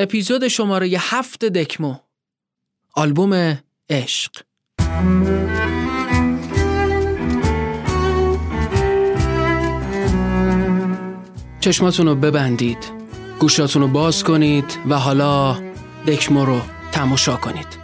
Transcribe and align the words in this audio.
اپیزود 0.00 0.48
شماره 0.48 0.88
هفت 0.98 1.44
دکمو. 1.44 1.94
آلبوم 2.94 3.58
عشق. 3.90 4.32
چشماتون 11.60 12.06
رو 12.06 12.14
ببندید. 12.14 12.78
گوشاتون 13.40 13.82
رو 13.82 13.88
باز 13.88 14.24
کنید 14.24 14.78
و 14.88 14.94
حالا 14.98 15.56
دکمو 16.06 16.44
رو 16.44 16.60
تماشا 16.92 17.36
کنید. 17.36 17.78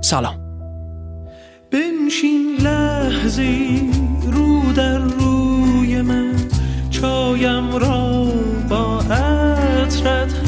سلام. 0.00 0.40
بنشین 1.70 2.56
لحظی 2.60 3.90
رو 4.32 4.72
در 4.72 4.98
روی 4.98 6.02
من. 6.02 6.36
چایم 6.90 7.76
را 7.76 8.24
با 8.68 9.00
عطرت 9.00 10.45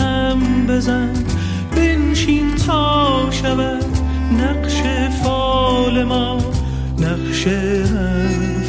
بزن 0.68 1.12
بنشین 1.76 2.54
تا 2.54 3.28
شود 3.30 3.84
نقش 4.32 4.82
فال 5.22 6.04
ما. 6.04 6.38
نقش 6.98 7.44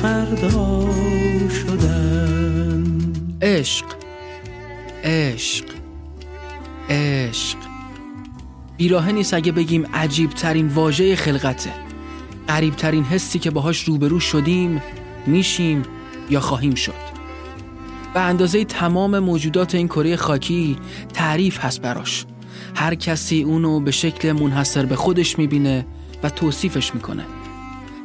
فردا 0.02 0.90
شدن. 1.49 3.13
عشق 3.41 3.85
عشق 5.04 5.66
عشق. 6.90 7.57
بیراه 8.77 9.12
نیست 9.12 9.34
اگه 9.34 9.52
بگیم 9.52 9.85
عجیب 9.93 10.29
ترین 10.29 10.68
واژه 10.68 11.16
خلقته. 11.16 11.71
قریب 12.48 12.76
ترین 12.76 13.04
حسی 13.04 13.40
که 13.40 13.52
باهاش 13.52 13.84
روبرو 13.84 14.20
شدیم 14.20 14.81
میشیم 15.27 15.84
یا 16.29 16.40
خواهیم 16.40 16.76
شد. 16.76 17.19
به 18.13 18.20
اندازه 18.20 18.66
تمام 18.66 19.20
موجودات 19.20 19.76
این 19.76 19.88
کره 19.88 20.16
خاکی 20.16 20.77
تعریف 21.13 21.59
هست 21.66 21.81
براش. 21.81 22.26
هر 22.76 22.95
کسی 22.95 23.44
اونو 23.44 23.80
به 23.80 23.91
شکل 23.91 24.32
منحصر 24.32 24.85
به 24.85 24.95
خودش 24.95 25.38
می‌بینه 25.40 25.85
و 26.24 26.30
توصیفش 26.30 26.96
می‌کنه. 26.96 27.26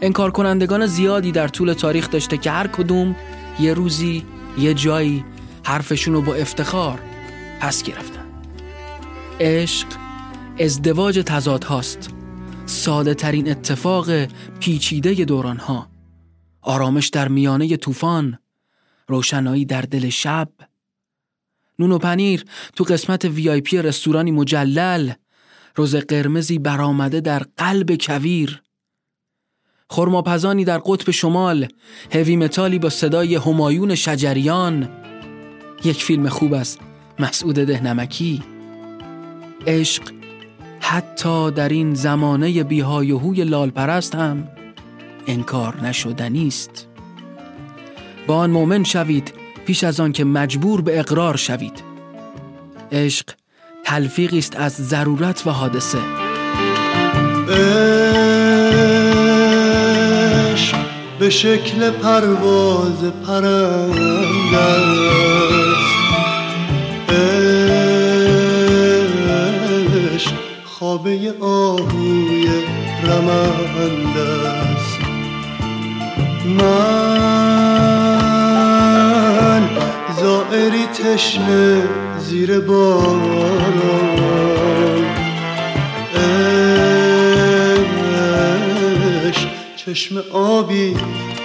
انکار 0.03 0.31
کنندگان 0.31 0.87
زیادی 0.87 1.33
در 1.33 1.49
طول 1.49 1.73
تاریخ 1.73 2.11
داشته 2.11 2.37
که 2.37 2.51
هر 2.51 2.67
کدوم 2.67 3.17
یه 3.61 3.75
روزی 3.75 4.25
یه 4.59 4.75
جایی 4.75 5.25
حرفشون 5.63 6.15
رو 6.15 6.23
با 6.23 6.35
افتخار 6.35 7.01
پس 7.61 7.83
گرفتن. 7.83 8.25
عشق 9.41 9.87
ازدواج 10.61 11.23
تضاد 11.27 11.65
هاست 11.65 12.11
ساده 12.67 13.15
ترین 13.15 13.51
اتفاق 13.51 14.11
پیچیده 14.61 15.15
دوران 15.15 15.57
ها 15.57 15.89
آرامش 16.63 17.09
در 17.09 17.29
میانه 17.29 17.77
طوفان 17.77 18.39
روشنایی 19.09 19.65
در 19.65 19.83
دل 19.83 20.09
شب. 20.09 20.49
نون 21.79 21.93
و 21.93 21.99
پنیر 21.99 22.45
تو 22.77 22.85
قسمت 22.85 23.25
وی 23.25 23.63
رستورانی 23.73 24.31
مجلل. 24.31 25.13
روز 25.77 25.97
قرمزی 25.97 26.59
برآمده 26.59 27.21
در 27.21 27.43
قلب 27.57 27.97
کویر. 28.01 28.63
خرماپزانی 29.91 30.65
در 30.65 30.79
قطب 30.79 31.11
شمال. 31.11 31.69
هوی 32.13 32.37
متالی 32.37 32.79
با 32.79 32.91
صدای 32.91 33.35
همایون 33.35 33.95
شجریان. 33.95 34.89
یک 35.85 36.05
فیلم 36.05 36.29
خوب 36.29 36.55
است 36.55 36.81
مسعود 37.19 37.55
دهنمکی. 37.55 38.43
عشق 39.67 40.03
حتی 40.81 41.51
در 41.51 41.69
این 41.69 41.95
زمانه 41.95 42.65
بیهایهوی 42.65 43.45
لال 43.45 43.71
پرست 43.71 44.15
هم 44.15 44.49
انکار 45.27 45.81
نشدنی 45.81 46.47
است. 46.47 46.94
با 48.27 48.37
آن 48.37 48.51
مؤمن 48.51 48.85
شوید 48.85 49.35
پیش 49.67 49.85
از 49.85 50.01
آن 50.01 50.13
که 50.13 50.25
مجبور 50.25 50.81
به 50.81 50.99
اقرار 50.99 51.37
شوید. 51.37 51.83
عشق 52.93 53.27
تلفیقی 53.85 54.39
است 54.39 54.57
از 54.57 54.73
ضرورت 54.73 55.47
و 55.47 55.51
حادثه. 55.51 55.99
عشق 60.53 60.77
به 61.19 61.31
شکل 61.31 61.91
پرواز 61.91 63.05
پرنده 63.27 64.59
است. 64.59 65.05
عشق 70.15 70.33
خوابه 70.65 71.35
آهوی 71.41 72.49
رمنده 73.05 74.49
است. 74.49 74.99
من 76.47 78.04
زائری 80.55 80.87
تشنه 80.87 81.83
زیر 82.19 82.61
باران 82.61 83.83
چشم 89.77 90.23
آبی 90.33 90.97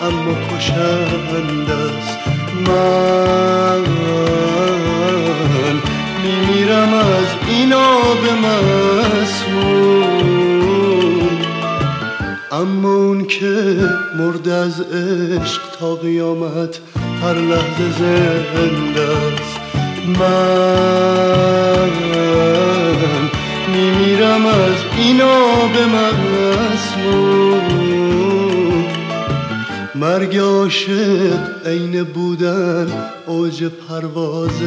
اما 0.01 0.33
کشنده 0.57 1.73
است 1.73 2.17
من. 2.67 3.83
میمیرم 6.23 6.93
از 6.93 7.27
این 7.47 7.73
آب 7.73 8.23
مسموم. 8.43 9.89
اما 12.51 12.95
اون 12.95 13.27
که 13.27 13.75
مرد 14.17 14.49
از 14.49 14.81
عشق 14.81 15.61
تا 15.79 15.95
قیامت 15.95 16.79
هر 17.21 17.33
لحظه 17.33 17.91
زنده 17.91 19.01
است 19.01 19.59
من 20.19 21.89
میمیرم 23.73 24.45
از 24.45 24.75
این 24.97 25.21
آب 25.21 25.77
مسموم. 25.95 27.19
مرگ 29.95 30.37
عاشق 30.37 31.67
عین 31.67 32.03
بودن 32.03 32.87
اوج 33.27 33.63
پرواز 33.63 34.61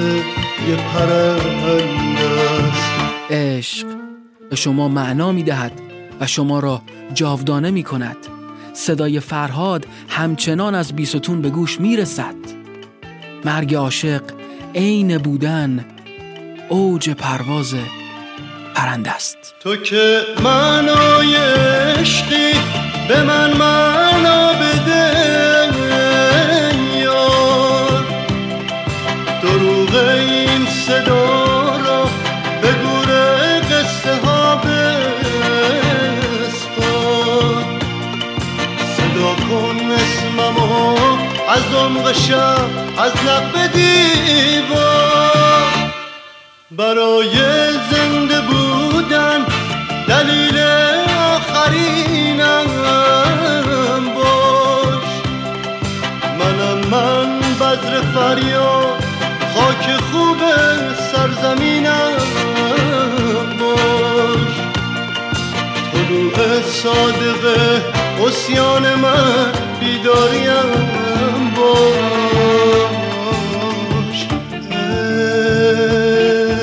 یه 0.68 0.76
پرنده 0.76 2.28
است. 2.68 2.92
عشق 3.30 3.86
به 4.50 4.56
شما 4.56 4.88
معنا 4.88 5.32
می 5.32 5.42
دهد 5.42 5.72
و 6.20 6.26
شما 6.26 6.60
را 6.60 6.82
جاودانه 7.14 7.70
می 7.70 7.82
کند 7.82 8.16
صدای 8.72 9.21
فرهاد 9.21 9.87
همچنان 10.09 10.75
از 10.75 10.97
بیستون 10.97 11.43
به 11.43 11.50
گوش 11.50 11.81
می 11.81 11.97
رسد 11.97 12.34
مرگ 13.44 13.75
عاشق 13.75 14.22
عین 14.75 15.19
بودن 15.19 15.84
اوج 16.69 17.10
پرواز 17.10 17.75
پرنده 18.75 19.10
است. 19.10 19.37
تو 19.60 19.77
که 19.77 20.21
معنای 20.44 21.37
عشقی 21.37 22.53
به 23.09 23.22
من 23.22 23.56
معنا 23.56 24.53
بده. 24.53 25.51
از 41.54 41.74
عمق 41.74 42.12
شب 42.12 42.70
از 42.98 43.12
لب 43.26 43.72
دیوار. 43.72 44.82
برای 46.70 47.34
زنده 47.90 48.40
بودن 48.40 49.46
دلیل 50.08 50.58
آخرینم 51.34 52.66
باش. 54.14 55.04
منم 56.38 56.78
من 56.91 57.41
بذر 57.41 58.00
فریاد 58.00 59.04
خاک 59.54 59.96
خوب 60.12 60.38
سرزمینم 61.12 62.12
باش. 63.59 64.54
طلوع 65.92 66.62
صادقه 66.62 68.02
اسیان 68.27 68.95
من 68.95 69.53
بیداریم. 69.80 70.71
باش 71.57 71.89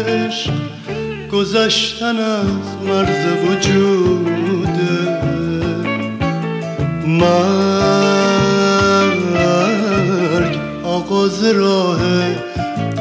عشق. 0.08 0.54
گذشتن 1.32 2.18
از 2.18 2.48
مرز 2.88 3.26
وجوده 3.44 5.20
مرگ 7.08 7.80
آغاز 10.84 11.44
راه 11.44 12.00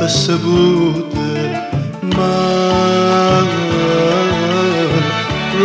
قصه 0.00 0.36
بوده 0.36 1.62
من 2.16 3.57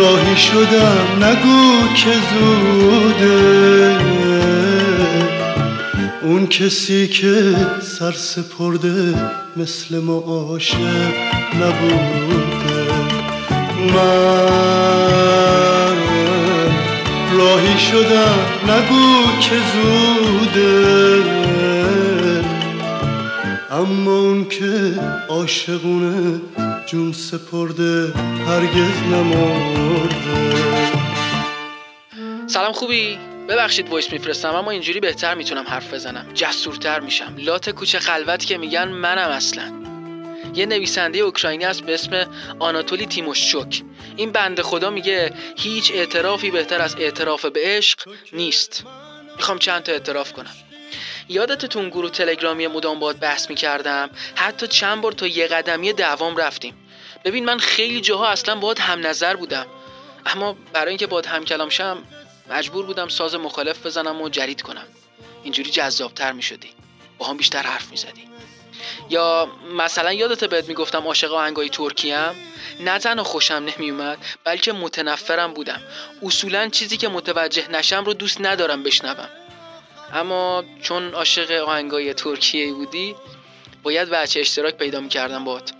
راهی 0.04 0.38
شدم 0.38 1.24
نگو 1.24 1.88
که 1.96 2.14
زوده. 2.34 3.98
اون 6.22 6.48
کسی 6.48 7.08
که 7.08 7.56
سر 7.82 8.12
سپرده 8.12 9.14
مثل 9.58 10.00
ما 10.00 10.18
عاشق 10.18 11.14
نبوده. 11.56 12.94
من 13.94 14.34
راهی 17.38 17.80
شدم 17.80 18.40
نگو 18.68 19.24
که 19.40 19.56
زوده. 19.74 21.24
اما 23.72 24.20
اون 24.20 24.46
که 24.50 25.00
عاشقونه 25.30 26.42
جون 26.86 27.14
سپرده 27.14 28.14
هرگز 28.48 28.98
نمرده. 29.12 30.54
سلام 32.48 32.72
خوبی؟ 32.72 33.20
ببخشید 33.50 33.90
voice 33.90 34.12
میفرستم 34.12 34.56
اما 34.56 34.72
اینجوری 34.72 35.00
بهتر 35.00 35.36
می‌تونم 35.36 35.64
حرف 35.68 35.94
بزنم. 35.94 36.26
جسورتر 36.34 37.00
میشم. 37.00 37.36
لات 37.38 37.70
کوچه 37.70 38.00
خلوت 38.00 38.46
که 38.46 38.58
میگن 38.58 38.88
منم 38.88 39.30
اصلا. 39.30 39.74
یه 40.56 40.66
نویسنده 40.66 41.20
اوکراینی 41.20 41.66
است 41.66 41.84
به 41.84 41.94
اسم 41.94 42.26
آناتولی 42.60 43.06
تیموشچوک. 43.06 43.84
این 44.16 44.32
بند 44.32 44.62
خدا 44.62 44.90
میگه 44.90 45.34
هیچ 45.58 45.92
اعترافی 45.92 46.52
بهتر 46.52 46.82
از 46.82 46.96
اعتراف 47.00 47.46
به 47.46 47.60
عشق 47.64 48.00
نیست. 48.34 48.84
می‌خوام 49.36 49.60
چند 49.60 49.84
تا 49.84 49.92
اعتراف 49.92 50.34
کنم. 50.34 50.56
یادت 51.30 51.66
تو 51.66 51.90
گروه 51.90 52.12
تلگرامی 52.12 52.68
مدام 52.68 53.00
باد 53.00 53.20
بحث 53.20 53.50
می‌کردم؟ 53.50 54.10
حتی 54.36 54.68
چند 54.68 55.02
بار 55.02 55.12
تا 55.12 55.28
یه 55.28 55.48
قدمی 55.48 55.94
دوام 55.94 56.38
رفتیم. 56.38 56.74
ببین 57.26 57.46
من 57.46 57.60
خیلی 57.60 58.02
جاها 58.02 58.28
اصلا 58.28 58.56
باید 58.56 58.80
هم 58.80 59.08
نظر 59.08 59.36
بودم. 59.36 59.66
اما 60.26 60.58
برای 60.74 60.90
اینکه 60.90 61.08
باید 61.08 61.26
هم 61.26 61.46
کلام 61.46 61.70
شم 61.70 61.98
مجبور 62.50 62.86
بودم 62.86 63.08
ساز 63.08 63.36
مخالف 63.36 63.86
بزنم 63.86 64.22
و 64.22 64.30
جرید 64.30 64.62
کنم. 64.62 64.86
اینجوری 65.44 65.72
جذابتر 65.72 66.32
می‌شدی. 66.32 66.70
با 67.18 67.26
هم 67.26 67.38
بیشتر 67.38 67.62
حرف 67.62 67.92
می‌زدی. 67.92 68.28
یا 69.10 69.52
مثلا 69.78 70.14
یادت 70.14 70.44
بهت 70.44 70.70
می‌گفتم 70.70 71.08
عاشق 71.08 71.34
آهنگای 71.34 71.70
ترکی 71.70 72.12
هم 72.12 72.36
نه 72.80 73.00
تنها 73.00 73.24
خوشم 73.24 73.72
نمیومد 73.78 74.18
بلکه 74.44 74.74
متنفرم 74.74 75.54
بودم. 75.54 75.82
اصولا 76.24 76.70
چیزی 76.70 76.98
که 76.98 77.08
متوجه 77.08 77.72
نشم 77.72 78.06
رو 78.06 78.14
دوست 78.14 78.38
ندارم 78.42 78.84
بشنوم. 78.84 79.30
اما 80.14 80.64
چون 80.82 81.14
عاشق 81.14 81.52
آهنگای 81.52 82.14
ترکیه 82.14 82.74
بودی 82.74 83.16
باید 83.84 84.10
وجه 84.10 84.40
اشتراک 84.40 84.78
پیدا 84.78 85.00
می‌کردم 85.00 85.44
بات. 85.44 85.72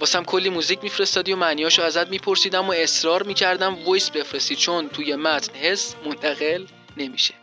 واسم 0.00 0.24
کلی 0.24 0.48
موزیک 0.48 0.78
میفرستادی 0.82 1.32
و 1.32 1.36
معنیاشو 1.36 1.82
ازت 1.82 2.08
میپرسیدم 2.08 2.68
و 2.68 2.72
اصرار 2.72 3.22
می‌کردم 3.22 3.84
voice 3.84 4.10
بفرستی 4.10 4.56
چون 4.56 4.88
توی 4.88 5.16
متن 5.16 5.54
حس 5.54 5.94
منتقل 6.06 6.64
نمیشه. 6.96 7.34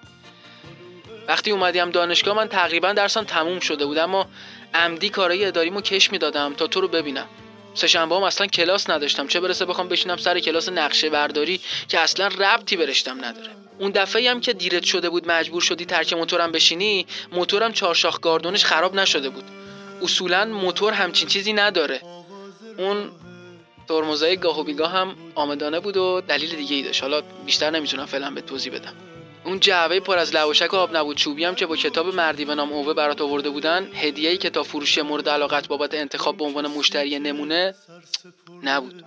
وقتی 1.28 1.52
اومدیم 1.52 1.90
دانشگاه 1.90 2.36
من 2.36 2.48
تقریبا 2.48 2.94
درسم 2.94 3.24
تموم 3.24 3.60
شده 3.60 3.86
بود 3.86 3.98
اما 3.98 4.28
عمدی 4.74 5.10
کارهای 5.10 5.46
اداریمو 5.46 5.82
کش 5.82 6.12
می‌دادم 6.12 6.54
تا 6.54 6.68
تو 6.68 6.82
رو 6.82 6.88
ببینم. 6.88 7.28
سهشنبه 7.74 8.16
هم 8.16 8.24
اصلا 8.24 8.48
کلاس 8.48 8.90
نداشتم 8.90 9.28
چه 9.28 9.40
برسه 9.40 9.66
بخوام 9.66 9.88
بشینم 9.88 10.18
سر 10.18 10.40
کلاس 10.40 10.70
نقشه 10.70 11.10
برداری 11.10 11.62
که 11.88 12.00
اصلا 12.00 12.28
ربطی 12.28 12.78
برشتم 12.78 13.26
نداره. 13.26 13.52
اون 13.82 13.92
دفعه 13.92 14.30
هم 14.32 14.42
که 14.42 14.54
دیرت 14.54 14.84
شده 14.84 15.10
بود 15.10 15.28
مجبور 15.28 15.62
شدی 15.62 15.86
ترک 15.86 16.14
موتورم 16.14 16.52
بشینی 16.52 17.06
موتورم 17.32 17.72
چهارشاخ 17.74 18.20
گاردونش 18.20 18.66
خراب 18.66 18.96
نشده 18.96 19.30
بود. 19.30 19.44
اصولا 20.02 20.46
موتور 20.46 20.94
همچین 20.94 21.28
چیزی 21.28 21.54
نداره. 21.54 22.02
اون 22.78 23.12
ترمزای 23.88 24.38
گاه 24.38 24.60
و 24.60 24.64
بیگاه 24.64 24.92
هم 24.92 25.16
آمدانه 25.36 25.80
بود 25.80 25.98
و 25.98 26.22
دلیل 26.28 26.56
دیگه 26.56 26.76
ای 26.76 26.84
داشت. 26.84 27.02
حالا 27.02 27.22
بیشتر 27.46 27.70
نمی‌تونم 27.70 28.06
فعلا 28.06 28.32
به 28.32 28.42
توضیح 28.42 28.74
بدم. 28.74 28.94
اون 29.44 29.60
جعبه 29.60 30.00
پر 30.00 30.18
از 30.18 30.36
لواشک 30.36 30.74
و 30.74 30.78
آب 30.78 30.98
نبود 30.98 31.18
چوبی 31.18 31.44
هم 31.44 31.56
که 31.56 31.66
با 31.66 31.76
کتاب 31.76 32.16
مردی 32.16 32.46
به 32.46 32.56
نام 32.56 32.74
اوه 32.74 32.94
برات 32.94 33.22
آورده 33.22 33.50
بودن 33.50 33.88
هدیه‌ای 33.94 34.38
که 34.38 34.50
تا 34.50 34.64
فروشی 34.64 35.02
مورد 35.02 35.30
علاقت 35.30 35.68
بابت 35.68 35.94
انتخاب 35.94 36.38
به 36.38 36.44
عنوان 36.44 36.68
مشتری 36.68 37.20
نمونه 37.20 37.76
نبود. 38.64 39.04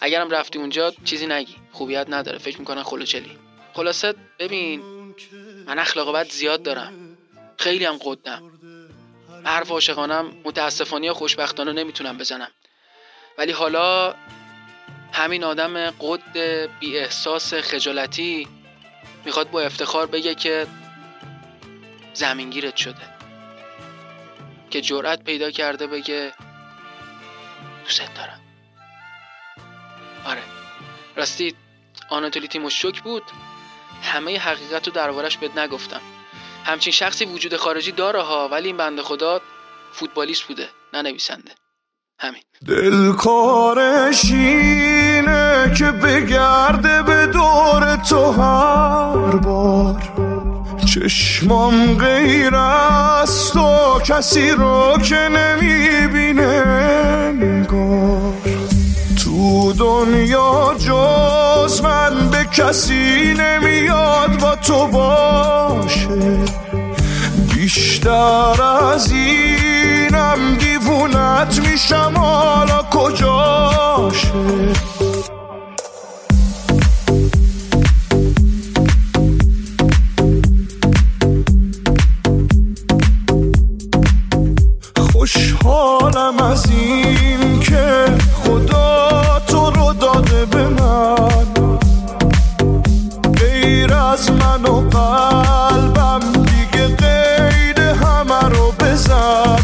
اگرم 0.00 0.30
رفتی 0.30 0.58
اونجا 0.58 0.92
چیزی 1.04 1.26
نگی. 1.26 1.54
خوبیت 1.72 2.06
نداره. 2.08 2.38
فکر 2.38 2.58
می‌کنن 2.58 2.82
خلوچلی. 2.82 3.30
خلاصه 3.76 4.14
ببین 4.38 4.82
من 5.66 5.78
اخلاق 5.78 6.14
بد 6.14 6.30
زیاد 6.30 6.62
دارم. 6.62 7.16
خیلی 7.58 7.84
هم 7.84 7.98
قدم 8.04 8.52
حرف 9.44 9.70
عاشقانم 9.70 10.32
متاسفانه 10.44 11.12
خوشبختانه 11.12 11.72
نمی‌تونم 11.72 12.18
بزنم. 12.18 12.50
ولی 13.38 13.52
حالا 13.52 14.14
همین 15.12 15.44
آدم 15.44 15.90
قد 15.90 16.36
بی 16.80 16.98
احساس 16.98 17.54
خجالتی 17.54 18.48
می‌خواد 19.24 19.50
با 19.50 19.60
افتخار 19.60 20.06
بگه 20.06 20.34
که 20.34 20.66
زمینگیرت 22.14 22.76
شده. 22.76 23.16
که 24.70 24.80
جرأت 24.80 25.24
پیدا 25.24 25.50
کرده 25.50 25.86
بگه 25.86 26.32
دوست 27.84 28.14
دارم. 28.14 28.40
آره. 30.24 30.42
راستی 31.16 31.54
آناتولی 32.10 32.48
تیموشوک 32.48 33.02
بود؟ 33.02 33.22
همه 34.02 34.38
حقیقت 34.38 34.86
رو 34.86 34.92
دربارش 34.92 35.38
بهت 35.38 35.58
نگفتم. 35.58 36.00
همچین 36.64 36.92
شخصی 36.92 37.24
وجود 37.24 37.56
خارجی 37.56 37.92
داره 37.92 38.22
ها 38.22 38.48
ولی 38.48 38.66
این 38.66 38.76
بنده 38.76 39.02
خدا 39.02 39.40
فوتبالیست 39.92 40.42
بوده 40.42 40.68
نه 40.92 41.02
نویسنده. 41.02 41.50
همین. 42.18 42.42
دل 42.66 43.12
کارش 43.12 44.24
اینه 44.24 45.74
که 45.78 45.84
بگرده 45.84 47.02
به 47.02 47.26
دور 47.26 47.96
تو 47.96 48.32
هر 48.32 49.36
بار. 49.36 50.02
چشمام 50.94 51.98
غیر 51.98 52.54
از 52.54 53.52
تو 53.52 54.00
کسی 54.00 54.50
رو 54.50 54.98
که 55.04 55.16
نمی‌بینه 55.16 56.62
نگار. 57.32 58.55
تو 59.46 59.72
دنیا 59.72 60.74
جز 60.78 61.82
من 61.82 62.30
به 62.30 62.44
کسی 62.44 63.34
نمیاد 63.38 64.40
با 64.40 64.56
تو 64.56 64.86
باشه. 64.86 66.08
بیشتر 67.54 68.62
از 68.62 69.12
اینم 69.12 70.56
دیوونت 70.58 71.60
میشم 71.70 72.12
حالا 72.16 72.82
کجاشه؟ 72.90 74.28
خوشحالم 85.12 86.38
از 86.38 86.66
این 86.70 87.60
که 87.60 88.04
خدا 88.44 89.25
به 90.50 90.68
من 90.68 91.30
غیر 93.36 93.94
از 93.94 94.30
من 94.30 94.64
و 94.64 94.80
قلبم 94.90 96.20
دیگه 96.32 96.86
قید 96.86 97.78
همه 97.78 98.48
رو 98.48 98.72
بزن. 98.80 99.56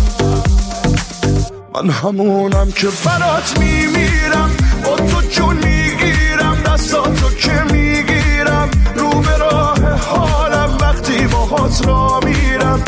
من 1.75 1.91
همونم 1.91 2.73
که 2.73 2.89
برات 3.05 3.59
میمیرم 3.59 4.51
با 4.85 4.97
تو 4.97 5.21
جون 5.31 5.57
می‌گیرم 5.57 6.57
دستاتو 6.67 7.29
که 7.35 7.63
می‌گیرم. 7.73 8.71
رو 8.97 9.11
به 9.11 9.37
راه 9.37 9.79
حالم 10.09 10.79
وقتی 10.81 11.27
باهات 11.27 11.87
را 11.87 12.21
میرم. 12.25 12.83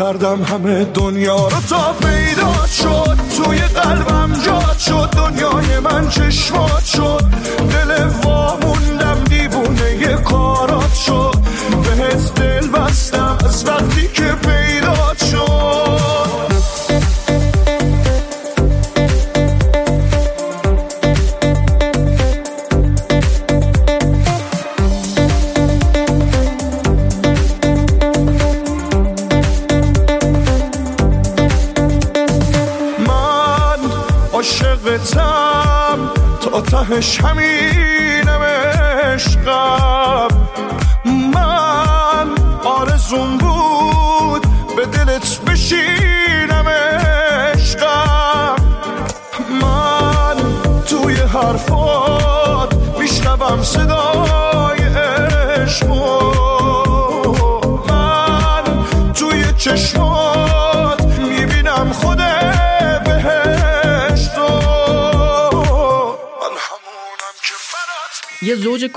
کردم 0.00 0.42
همه 0.42 0.84
دنیا 0.84 1.36
رو 1.36 1.60
تا 1.68 1.92
پیدا 1.92 2.66
شد. 2.66 3.16
توی 3.36 3.58
قلبم 3.58 4.32
جاد 4.46 4.78
شد. 4.78 5.08
دنیای 5.16 5.78
من 5.78 6.08
چشمات 6.08 6.69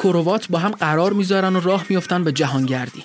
کروات 0.04 0.48
با 0.48 0.60
هم 0.60 0.72
قرار 0.72 1.14
می‌ذارن 1.14 1.56
و 1.56 1.60
راه 1.60 1.86
میفتن 1.90 2.24
به 2.24 2.32
جهانگردی. 2.32 3.04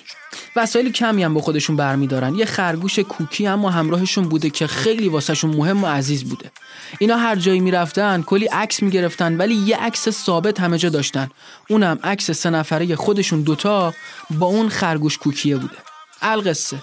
وسایل 0.55 0.91
کمی 0.91 1.23
هم 1.23 1.33
با 1.33 1.41
خودشون 1.41 1.75
برمیدارن. 1.75 2.35
یه 2.35 2.45
خرگوش 2.45 2.99
کوکی 2.99 3.47
اما 3.47 3.69
همراهشون 3.69 4.29
بوده 4.29 4.49
که 4.49 4.67
خیلی 4.67 5.09
واسهشون 5.09 5.55
مهم 5.55 5.83
و 5.83 5.87
عزیز 5.87 6.23
بوده. 6.23 6.51
اینا 6.99 7.17
هر 7.17 7.35
جایی 7.35 7.59
می‌رفتن 7.59 8.21
کلی 8.21 8.45
عکس 8.45 8.83
می‌گرفتن 8.83 9.37
ولی 9.37 9.55
یه 9.55 9.77
عکس 9.77 10.09
ثابت 10.09 10.59
همه 10.59 10.77
جا 10.77 10.89
داشتن. 10.89 11.29
اونم 11.69 11.99
عکس 12.03 12.31
سه 12.31 12.49
نفره 12.49 12.95
خودشون 12.95 13.41
دوتا 13.41 13.93
با 14.29 14.45
اون 14.45 14.69
خرگوش 14.69 15.17
کوکیه 15.17 15.57
بوده. 15.57 15.77
القصه. 16.21 16.77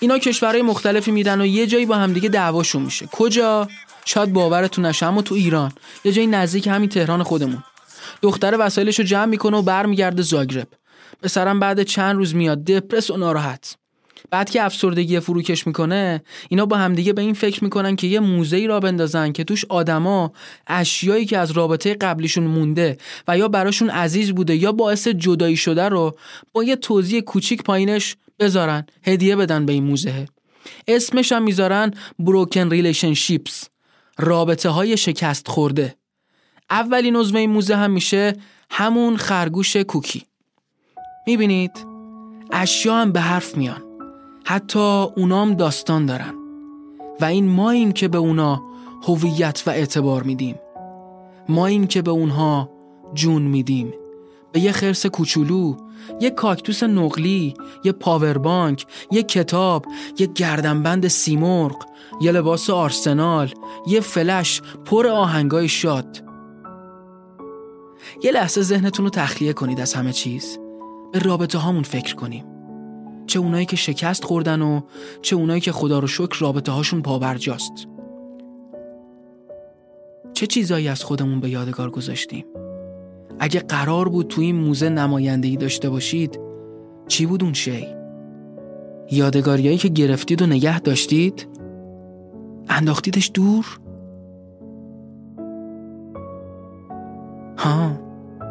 اینا 0.00 0.18
کشورهای 0.18 0.62
مختلفی 0.62 1.10
میدن 1.10 1.40
و 1.40 1.46
یه 1.46 1.66
جایی 1.66 1.86
با 1.86 1.96
همدیگه 1.96 2.28
دعواشون 2.28 2.82
میشه. 2.82 3.06
کجا؟ 3.06 3.68
شاید 4.04 4.32
باورتون 4.32 4.86
نشه 4.86 5.06
اما 5.06 5.22
تو 5.22 5.34
ایران. 5.34 5.72
یه 6.04 6.12
جایی 6.12 6.26
نزدیک 6.26 6.66
همین 6.66 6.88
تهران 6.88 7.22
خودمون. 7.22 7.62
دختر 8.22 8.56
وسایلش 8.60 8.98
رو 8.98 9.04
جمع 9.04 9.24
می‌کنه 9.24 9.56
و 9.56 9.62
برمیگرده 9.62 10.22
زاگرب. 10.22 10.68
پسرم 11.22 11.60
بعد 11.60 11.82
چند 11.82 12.16
روز 12.16 12.34
میاد 12.34 12.64
دپرس 12.64 13.10
و 13.10 13.16
ناراحت. 13.16 13.76
بعد 14.30 14.50
که 14.50 14.62
افسردگی 14.62 15.20
فروکش 15.20 15.66
می‌کنه 15.66 16.22
اینا 16.48 16.66
با 16.66 16.76
همدیگه 16.76 17.12
به 17.12 17.22
این 17.22 17.34
فکر 17.34 17.64
می‌کنن 17.64 17.96
که 17.96 18.06
یه 18.06 18.20
موزه 18.20 18.66
را 18.66 18.80
بندازن 18.80 19.32
که 19.32 19.44
توش 19.44 19.64
آدما 19.68 20.32
اشیایی 20.66 21.26
که 21.26 21.38
از 21.38 21.50
رابطه 21.50 21.94
قبلیشون 21.94 22.44
مونده 22.44 22.98
و 23.28 23.38
یا 23.38 23.48
براشون 23.48 23.90
عزیز 23.90 24.32
بوده 24.32 24.56
یا 24.56 24.72
باعث 24.72 25.08
جدایی 25.08 25.56
شده 25.56 25.88
رو 25.88 26.16
با 26.52 26.64
یه 26.64 26.76
توضیح 26.76 27.20
کوچیک 27.20 27.62
پایینش 27.62 28.16
بذارن 28.38 28.86
هدیه 29.02 29.36
بدن 29.36 29.66
به 29.66 29.72
این 29.72 29.84
موزه. 29.84 30.28
اسمش 30.88 31.32
هم 31.32 31.42
می‌ذارن 31.42 31.90
broken 32.18 32.70
relationships 32.70 33.68
رابطه 34.18 34.68
های 34.68 34.96
شکست 34.96 35.48
خورده. 35.48 35.94
اولین 36.70 37.16
عضو 37.16 37.36
این 37.36 37.50
موزه 37.50 37.76
هم 37.76 37.90
میشه 37.90 38.36
همون 38.70 39.16
خرگوش 39.16 39.76
کوکی. 39.76 40.22
می‌بینید؟ 41.26 41.86
اشیا 42.52 42.94
هم 42.94 43.12
به 43.12 43.20
حرف 43.20 43.56
میان. 43.56 43.82
حتی 44.44 45.06
اونام 45.16 45.54
داستان 45.54 46.06
دارن. 46.06 46.34
و 47.20 47.24
این 47.24 47.48
ماییم 47.48 47.92
که 47.92 48.08
به 48.08 48.18
اونا 48.18 48.62
هویت 49.02 49.62
و 49.66 49.70
اعتبار 49.70 50.22
میدیم. 50.22 50.56
ما 51.48 51.66
این 51.66 51.86
که 51.86 52.02
به 52.02 52.10
اونها 52.10 52.70
جون 53.14 53.42
میدیم. 53.42 53.94
به 54.52 54.60
یه 54.60 54.72
خرس 54.72 55.06
کوچولو 55.06 55.76
یه 56.20 56.30
کاکتوس 56.30 56.82
نقلی 56.82 57.54
یه 57.84 57.92
پاوربانک 57.92 58.86
یه 59.10 59.22
کتاب 59.22 59.86
یه 60.18 60.26
گردنبند 60.26 61.08
سیمرغ 61.08 61.86
یه 62.20 62.32
لباس 62.32 62.70
آرسنال 62.70 63.50
یه 63.86 64.00
فلش 64.00 64.62
پر 64.84 65.06
آهنگای 65.06 65.68
شاد. 65.68 66.27
یه 68.22 68.30
لحظه 68.30 68.62
ذهنتون 68.62 69.04
رو 69.04 69.10
تخلیه 69.10 69.52
کنید 69.52 69.80
از 69.80 69.94
همه 69.94 70.12
چیز 70.12 70.58
به 71.12 71.18
رابطه 71.18 71.58
هامون 71.58 71.82
فکر 71.82 72.14
کنیم 72.14 72.44
چه 73.26 73.38
اونایی 73.38 73.66
که 73.66 73.76
شکست 73.76 74.24
خوردن 74.24 74.62
و 74.62 74.80
چه 75.22 75.36
اونایی 75.36 75.60
که 75.60 75.72
خدا 75.72 75.98
رو 75.98 76.06
شکر 76.06 76.38
رابطه 76.40 76.72
هاشون 76.72 77.02
پابرجاست 77.02 77.72
چه 80.32 80.46
چیزایی 80.46 80.88
از 80.88 81.04
خودمون 81.04 81.40
به 81.40 81.50
یادگار 81.50 81.90
گذاشتیم 81.90 82.44
اگه 83.38 83.60
قرار 83.60 84.08
بود 84.08 84.28
تو 84.28 84.40
این 84.40 84.56
موزه 84.56 84.88
نمایندگی 84.88 85.56
داشته 85.56 85.90
باشید 85.90 86.40
چی 87.08 87.26
بود 87.26 87.44
اون 87.44 87.52
شی؟ 87.52 87.86
یادگاریایی 89.10 89.78
که 89.78 89.88
گرفتید 89.88 90.42
و 90.42 90.46
نگه 90.46 90.80
داشتید؟ 90.80 91.48
انداختیدش 92.68 93.30
دور؟ 93.34 93.80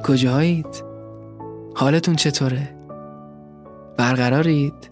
کجایید؟ 0.08 0.84
حالتون 1.76 2.16
چطوره؟ 2.16 2.76
برقرارید؟ 3.98 4.90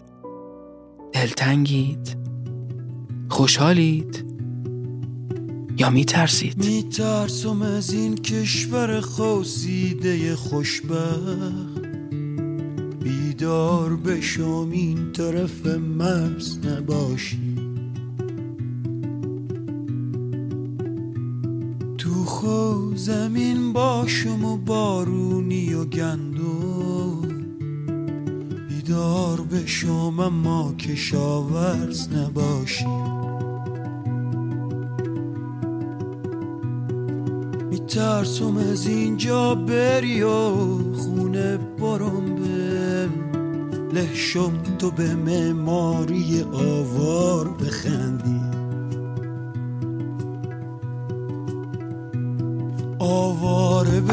دلتنگید؟ 1.12 2.16
خوشحالید؟ 3.28 4.24
یا 5.78 5.90
میترسید؟ 5.90 6.64
میترسم 6.64 7.62
از 7.62 7.92
این 7.92 8.14
کشور 8.14 9.00
خوزیده 9.00 10.36
خوشبخت 10.36 11.86
بیدار 13.02 13.96
بشم 13.96 14.68
این 14.72 15.12
طرف 15.12 15.66
مرز 15.66 16.58
نباشی 16.66 17.55
زمین 22.96 23.72
باشم 23.72 24.44
و 24.44 24.56
بارونی 24.56 25.74
و 25.74 25.84
گندو 25.84 27.22
بیدار 28.68 29.40
بشم 29.40 30.20
اما 30.20 30.74
کشاورز 30.74 32.08
نباشی. 32.12 32.86
میترسم 37.70 38.56
از 38.56 38.86
اینجا 38.86 39.54
بری 39.54 40.22
و 40.22 40.50
خونه 40.94 41.56
برم 41.56 42.34
به 42.34 43.08
لحشم 43.92 44.62
تو 44.78 44.90
به 44.90 45.14
معماری 45.14 46.42
آوار 46.52 47.48
بخندی 47.48 48.05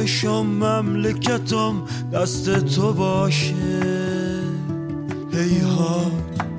بشم 0.04 0.46
مملکتم 0.46 1.82
دست 2.14 2.60
تو 2.60 2.94
باشه. 2.94 3.54
هیهات 5.34 6.12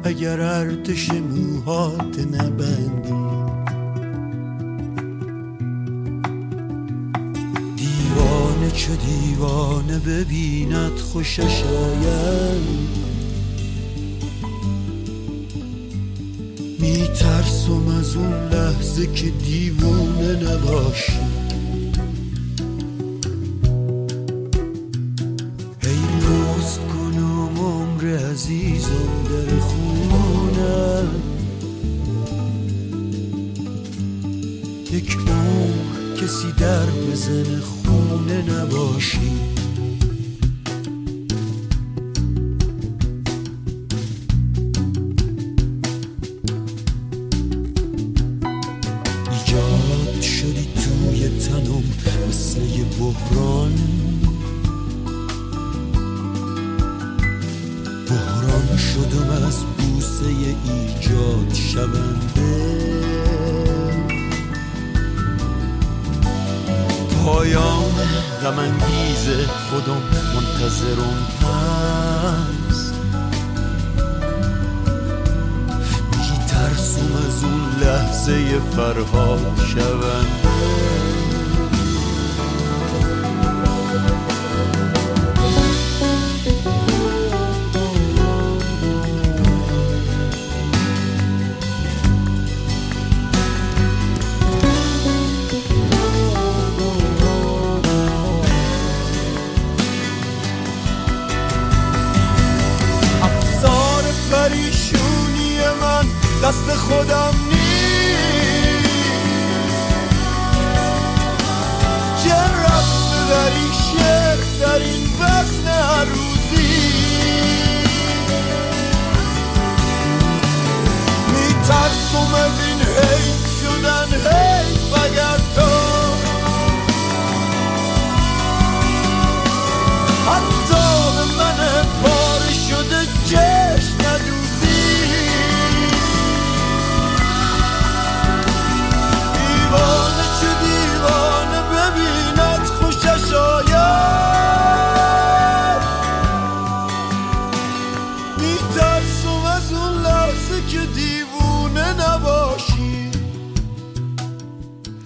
اگر 0.05 0.41
ارتش 0.41 1.11
موهات 1.11 2.19
نبندی. 2.33 3.15
دیوانه 7.77 8.71
چه 8.75 8.97
دیوانه 8.97 9.99
ببیند 9.99 10.99
خوشش 11.13 11.63
آید. 11.63 12.95
میترسم 16.81 17.89
از 17.99 18.17
اون 18.17 18.49
لحظه 18.53 19.13
که 19.13 19.31
دیوونه 19.31 20.33
نباشی. 20.33 21.34
خونه 37.43 38.43
نباشی. 38.43 39.54
غم 68.45 68.59
انگیز 68.59 69.29
خودم 69.71 70.03
منتظرم 70.35 71.27
هست. 71.43 72.95
میترسم 76.13 77.13
از 77.27 77.45
اون 77.45 77.63
لحظه 77.83 78.59
فرهاد 78.77 79.57
شونده 79.69 80.84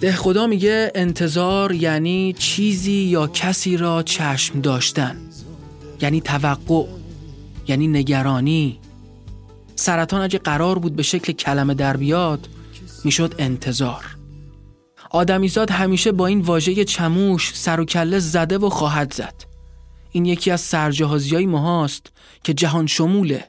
ده 0.01 0.15
خدا 0.15 0.47
میگه 0.47 0.91
انتظار 0.95 1.71
یعنی 1.71 2.33
چیزی 2.33 2.91
یا 2.91 3.27
کسی 3.27 3.77
را 3.77 4.03
چشم 4.03 4.61
داشتن. 4.61 5.17
یعنی 6.01 6.21
توقع 6.21 6.85
یعنی 7.67 7.87
نگرانی. 7.87 8.79
سرطان 9.75 10.21
اگه 10.21 10.39
قرار 10.39 10.79
بود 10.79 10.95
به 10.95 11.03
شکل 11.03 11.33
کلمه 11.33 11.73
در 11.73 11.97
بیاد 11.97 12.47
می‌شد 13.03 13.35
انتظار. 13.37 14.05
آدمیزاد 15.09 15.71
همیشه 15.71 16.11
با 16.11 16.27
این 16.27 16.41
واژه 16.41 16.85
چموش 16.85 17.51
سر 17.55 17.79
و 17.79 17.85
کله 17.85 18.19
زده 18.19 18.57
و 18.57 18.69
خواهد 18.69 19.13
زد. 19.13 19.35
این 20.11 20.25
یکی 20.25 20.51
از 20.51 20.61
سرجهازی 20.61 21.35
های 21.35 21.45
ماهاست 21.45 22.11
که 22.43 22.53
جهان 22.53 22.87
شموله. 22.87 23.45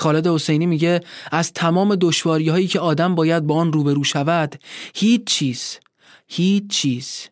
خالد 0.00 0.26
حسینی 0.26 0.66
میگه 0.66 1.00
از 1.32 1.52
تمام 1.52 1.94
دشواری 1.94 2.48
هایی 2.48 2.66
که 2.66 2.80
آدم 2.80 3.14
باید 3.14 3.46
با 3.46 3.54
آن 3.54 3.72
روبرو 3.72 4.04
شود 4.04 4.60
هیچ 4.94 5.24
چیز 5.24 5.78
هیچ 6.26 6.70
چیز 6.70 7.28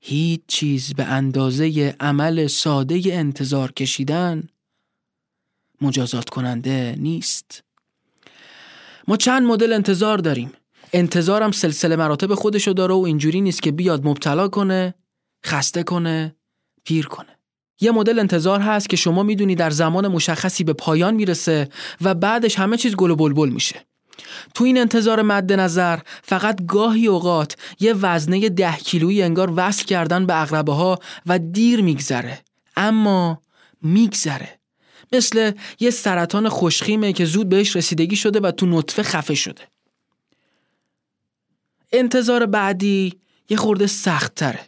هیچ 0.00 0.40
چیز 0.46 0.94
به 0.94 1.04
اندازه 1.04 1.96
عمل 2.00 2.46
ساده 2.46 3.02
انتظار 3.06 3.72
کشیدن 3.72 4.48
مجازات 5.80 6.30
کننده 6.30 6.94
نیست. 6.98 7.64
ما 9.08 9.16
چند 9.16 9.42
مدل 9.42 9.72
انتظار 9.72 10.18
داریم. 10.18 10.52
انتظارم 10.92 11.50
سلسله 11.50 11.96
مراتب 11.96 12.34
خودشو 12.34 12.72
داره 12.72 12.94
و 12.94 12.98
اینجوری 12.98 13.40
نیست 13.40 13.62
که 13.62 13.72
بیاد 13.72 14.06
مبتلا 14.06 14.48
کنه 14.48 14.94
خسته 15.46 15.82
کنه 15.82 16.36
پیر 16.84 17.06
کنه. 17.06 17.35
یه 17.80 17.90
مدل 17.90 18.18
انتظار 18.18 18.60
هست 18.60 18.88
که 18.88 18.96
شما 18.96 19.22
می‌دونی 19.22 19.54
در 19.54 19.70
زمان 19.70 20.08
مشخصی 20.08 20.64
به 20.64 20.72
پایان 20.72 21.14
می‌رسه 21.14 21.68
و 22.00 22.14
بعدش 22.14 22.58
همه 22.58 22.76
چیز 22.76 22.96
گل 22.96 23.10
و 23.10 23.16
بلبل 23.16 23.48
میشه. 23.48 23.86
تو 24.54 24.64
این 24.64 24.78
انتظار 24.78 25.22
مد 25.22 25.52
نظر 25.52 25.98
فقط 26.22 26.66
گاهی 26.66 27.06
اوقات 27.06 27.56
یه 27.80 27.94
وزنه 27.94 28.48
ده 28.48 28.76
کیلویی 28.76 29.22
انگار 29.22 29.52
وصل 29.56 29.84
کردن 29.84 30.26
به 30.26 30.42
اغربه 30.42 30.72
ها 30.72 30.98
و 31.26 31.38
دیر 31.38 31.82
میگذره. 31.82 32.40
اما 32.76 33.42
میگذره. 33.82 34.58
مثل 35.12 35.52
یه 35.80 35.90
سرطان 35.90 36.48
خوشخیمه 36.48 37.12
که 37.12 37.24
زود 37.24 37.48
بهش 37.48 37.76
رسیدگی 37.76 38.16
شده 38.16 38.40
و 38.40 38.50
تو 38.50 38.66
نطفه 38.66 39.02
خفه 39.02 39.34
شده. 39.34 39.62
انتظار 41.92 42.46
بعدی 42.46 43.14
یه 43.48 43.56
خورده 43.56 43.86
سخت 43.86 44.34
تره. 44.34 44.60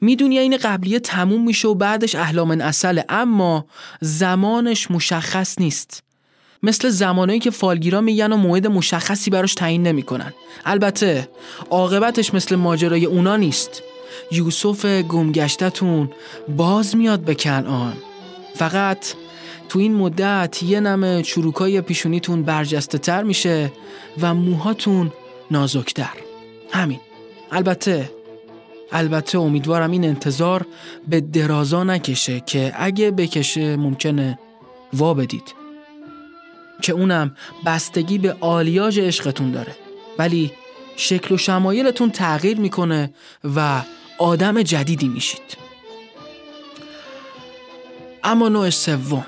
می‌دونی 0.00 0.38
این 0.38 0.56
قبلیه 0.56 0.98
تموم 0.98 1.44
میشه 1.44 1.68
و 1.68 1.74
بعدش 1.74 2.14
احلام 2.14 2.50
اصله 2.50 3.04
اما 3.08 3.66
زمانش 4.00 4.90
مشخص 4.90 5.58
نیست. 5.58 6.02
مثل 6.62 6.88
زمانایی 6.88 7.40
که 7.40 7.50
فالگیرا 7.50 8.00
میگن 8.00 8.32
و 8.32 8.36
موعد 8.36 8.66
مشخصی 8.66 9.30
براش 9.30 9.54
تعیین 9.54 9.82
نمی‌کنن. 9.82 10.32
البته 10.64 11.28
عاقبتش 11.70 12.34
مثل 12.34 12.56
ماجرای 12.56 13.06
اونا 13.06 13.36
نیست. 13.36 13.82
یوسف 14.32 14.84
گمگشتتون 14.84 16.10
باز 16.56 16.96
میاد 16.96 17.20
به 17.20 17.34
کنعان. 17.34 17.96
فقط 18.54 19.06
تو 19.68 19.78
این 19.78 19.94
مدت 19.94 20.62
یه 20.62 20.80
نمه 20.80 21.22
چروکای 21.22 21.80
پیشونیتون 21.80 22.42
برجسته 22.42 22.98
تر 22.98 23.22
میشه 23.22 23.72
و 24.20 24.34
موهاتون 24.34 25.12
نازکتر. 25.50 26.12
همین. 26.72 27.00
البته 27.52 28.10
البته 28.92 29.38
امیدوارم 29.38 29.90
این 29.90 30.04
انتظار 30.04 30.66
به 31.08 31.20
درازا 31.20 31.84
نکشه 31.84 32.40
که 32.40 32.72
اگه 32.76 33.10
بکشه 33.10 33.76
ممکنه 33.76 34.38
وا 34.92 35.14
بدید. 35.14 35.54
که 36.82 36.92
اونم 36.92 37.36
بستگی 37.66 38.18
به 38.18 38.36
آلیاژ 38.40 38.98
عشقتون 38.98 39.50
داره. 39.50 39.76
ولی 40.18 40.52
شکل 40.96 41.34
و 41.34 41.38
شمایلتون 41.38 42.10
تغییر 42.10 42.60
می‌کنه 42.60 43.10
و 43.56 43.82
آدم 44.18 44.62
جدیدی 44.62 45.08
میشید. 45.08 45.56
اما 48.24 48.48
نوع 48.48 48.70
سوم. 48.70 49.26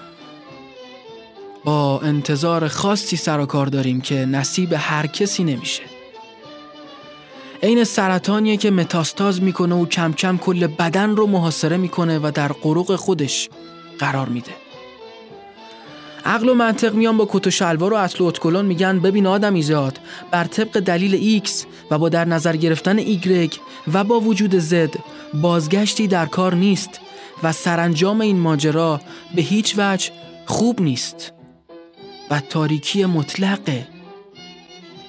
با 1.64 2.00
انتظار 2.00 2.68
خاصی 2.68 3.16
سر 3.16 3.40
و 3.40 3.46
کار 3.46 3.66
داریم 3.66 4.00
که 4.00 4.14
نصیب 4.14 4.72
هر 4.72 5.06
کسی 5.06 5.44
نمیشه. 5.44 5.91
عین 7.62 7.84
سرطانیه 7.84 8.56
که 8.56 8.70
متاستاز 8.70 9.42
می‌کنه 9.42 9.74
و 9.74 9.86
کم 9.86 10.12
کم 10.12 10.38
کل 10.38 10.66
بدن 10.66 11.10
رو 11.16 11.26
محاصره 11.26 11.76
می‌کنه 11.76 12.18
و 12.18 12.30
در 12.34 12.52
قروق 12.52 12.96
خودش 12.96 13.48
قرار 13.98 14.28
میده. 14.28 14.50
عقل 16.24 16.48
و 16.48 16.54
منطق 16.54 16.94
میان 16.94 17.16
با 17.16 17.28
کت 17.30 17.46
و 17.46 17.50
شلوار 17.50 17.92
و 17.92 17.96
اصل 17.96 18.24
و 18.24 18.26
اتکلون 18.26 18.64
میگن 18.64 19.00
ببین 19.00 19.26
آدم 19.26 19.54
ایزاد 19.54 19.98
بر 20.30 20.44
طبق 20.44 20.80
دلیل 20.80 21.42
X 21.44 21.50
و 21.90 21.98
با 21.98 22.08
در 22.08 22.24
نظر 22.24 22.56
گرفتن 22.56 23.14
Y 23.14 23.56
و 23.92 24.04
با 24.04 24.20
وجود 24.20 24.60
Z 24.60 24.98
بازگشتی 25.34 26.06
در 26.06 26.26
کار 26.26 26.54
نیست 26.54 27.00
و 27.42 27.52
سرانجام 27.52 28.20
این 28.20 28.38
ماجرا 28.38 29.00
به 29.34 29.42
هیچ 29.42 29.74
وجه 29.78 30.10
خوب 30.46 30.80
نیست. 30.80 31.32
و 32.30 32.40
تاریکی 32.40 33.04
مطلقه. 33.04 33.86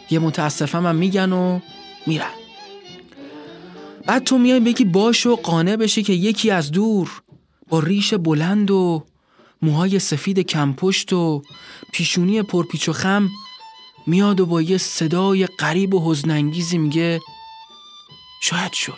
یه 0.09 0.19
متاسفم 0.19 0.87
هم 0.87 0.95
میگن 0.95 1.31
و 1.31 1.59
میرن. 2.07 2.42
بعد 4.05 4.23
تو 4.23 4.37
میای 4.37 4.59
بگی 4.59 4.85
باش 4.85 5.25
و 5.25 5.35
قانع 5.35 5.75
بشی 5.75 6.03
که 6.03 6.13
یکی 6.13 6.51
از 6.51 6.71
دور 6.71 7.21
با 7.69 7.79
ریش 7.79 8.13
بلند 8.13 8.71
و 8.71 9.03
موهای 9.61 9.99
سفید 9.99 10.39
کمپشت 10.39 11.13
و 11.13 11.41
پیشونی 11.91 12.41
پرپیچ 12.41 12.89
و 12.89 12.93
خم 12.93 13.29
میاد 14.07 14.39
و 14.39 14.45
با 14.45 14.61
یه 14.61 14.77
صدای 14.77 15.45
غریب 15.45 15.93
و 15.93 16.11
حزنانگیزی 16.11 16.77
میگه 16.77 17.21
شاید 18.41 18.73
شد 18.73 18.93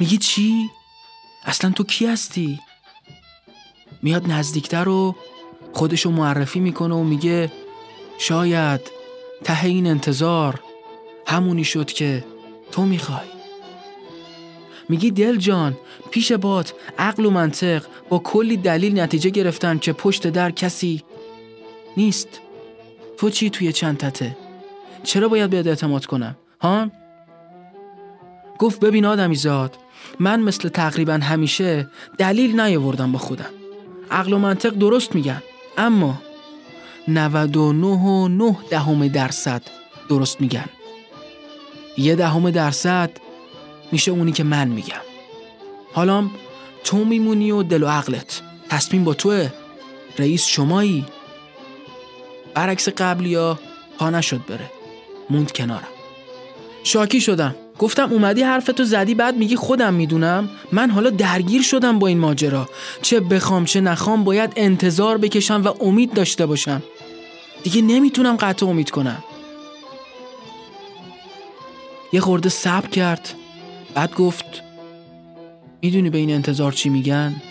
میگی 0.00 0.18
چی؟ 0.18 0.70
اصلا 1.44 1.70
تو 1.70 1.84
کی 1.84 2.06
هستی؟ 2.06 2.60
میاد 4.02 4.30
نزدیکتر 4.30 4.88
و 4.88 5.16
خودشو 5.72 6.10
معرفی 6.10 6.60
می‌کنه 6.60 6.94
و 6.94 7.02
میگه 7.02 7.52
شاید 8.18 8.80
ته 9.44 9.64
این 9.64 9.86
انتظار 9.86 10.60
همونی 11.26 11.64
شد 11.64 11.86
که 11.86 12.24
تو 12.72 12.86
می‌خوای. 12.86 13.26
میگی 14.88 15.10
دل 15.10 15.36
جان 15.36 15.76
پیش 16.10 16.32
بات 16.32 16.74
عقل 16.98 17.24
و 17.26 17.30
منطق 17.30 17.84
با 18.08 18.18
کلی 18.18 18.56
دلیل 18.56 19.00
نتیجه 19.00 19.30
گرفتن 19.30 19.78
که 19.78 19.92
پشت 19.92 20.26
در 20.26 20.50
کسی 20.50 21.02
نیست. 21.96 22.40
تو 23.16 23.30
چی 23.30 23.50
توی 23.50 23.72
چند 23.72 23.96
تته؟ 23.96 24.36
چرا 25.02 25.28
باید 25.28 25.50
بهت 25.50 25.66
اعتماد 25.66 26.06
کنم؟ 26.06 26.36
ها؟ 26.60 26.90
گفت 28.58 28.80
ببین 28.80 29.04
آدمی 29.04 29.34
زاد 29.34 29.76
من 30.20 30.40
مثل 30.40 30.68
تقریبا 30.68 31.12
همیشه 31.12 31.88
دلیل 32.18 32.60
نیاوردم 32.60 33.12
با 33.12 33.18
خودم. 33.18 33.50
عقل 34.10 34.32
و 34.32 34.38
منطق 34.38 34.70
درست 34.70 35.14
میگن 35.14 35.42
اما 35.78 36.22
99 37.08 37.86
و 37.86 38.28
9 38.28 38.56
دهم 38.70 39.08
درصد 39.08 39.62
درست 40.08 40.40
میگن. 40.40 40.64
یه 41.98 42.14
دهم 42.14 42.50
درصد 42.50 43.10
میشه 43.92 44.10
اونی 44.10 44.32
که 44.32 44.44
من 44.44 44.68
میگم. 44.68 45.00
حالا 45.92 46.28
تو 46.84 47.04
میمونی 47.04 47.50
و 47.50 47.62
دل 47.62 47.82
و 47.82 47.86
عقلت. 47.86 48.42
تصمیم 48.70 49.04
با 49.04 49.14
توه. 49.14 49.52
رئیس 50.18 50.46
شمایی. 50.46 51.04
برعکس 52.54 52.88
قبلی 52.88 53.34
ها 53.34 53.58
پا 53.98 54.10
نشد 54.10 54.40
بره. 54.48 54.70
موند 55.30 55.52
کنارم. 55.52 55.88
شاکی 56.84 57.20
شدم. 57.20 57.54
گفتم 57.78 58.12
اومدی 58.12 58.42
حرفتو 58.42 58.84
زدی 58.84 59.14
بعد 59.14 59.36
میگی 59.36 59.56
خودم 59.56 59.94
می‌دونم. 59.94 60.50
من 60.72 60.90
حالا 60.90 61.10
درگیر 61.10 61.62
شدم 61.62 61.98
با 61.98 62.06
این 62.06 62.18
ماجرا. 62.18 62.68
چه 63.02 63.20
بخوام 63.20 63.64
چه 63.64 63.80
نخوام 63.80 64.24
باید 64.24 64.52
انتظار 64.56 65.18
بکشم 65.18 65.62
و 65.64 65.84
امید 65.84 66.12
داشته 66.12 66.46
باشم. 66.46 66.82
دیگه 67.62 67.82
نمی‌تونم 67.82 68.36
قطع 68.36 68.66
امید 68.66 68.90
کنم. 68.90 69.24
یه 72.12 72.20
خورده 72.20 72.48
صبر 72.48 72.88
کرد. 72.88 73.34
بعد 73.94 74.14
گفت 74.14 74.62
می‌دونی 75.82 76.10
به 76.10 76.18
این 76.18 76.30
انتظار 76.30 76.72
چی 76.72 76.88
میگن؟ 76.88 77.42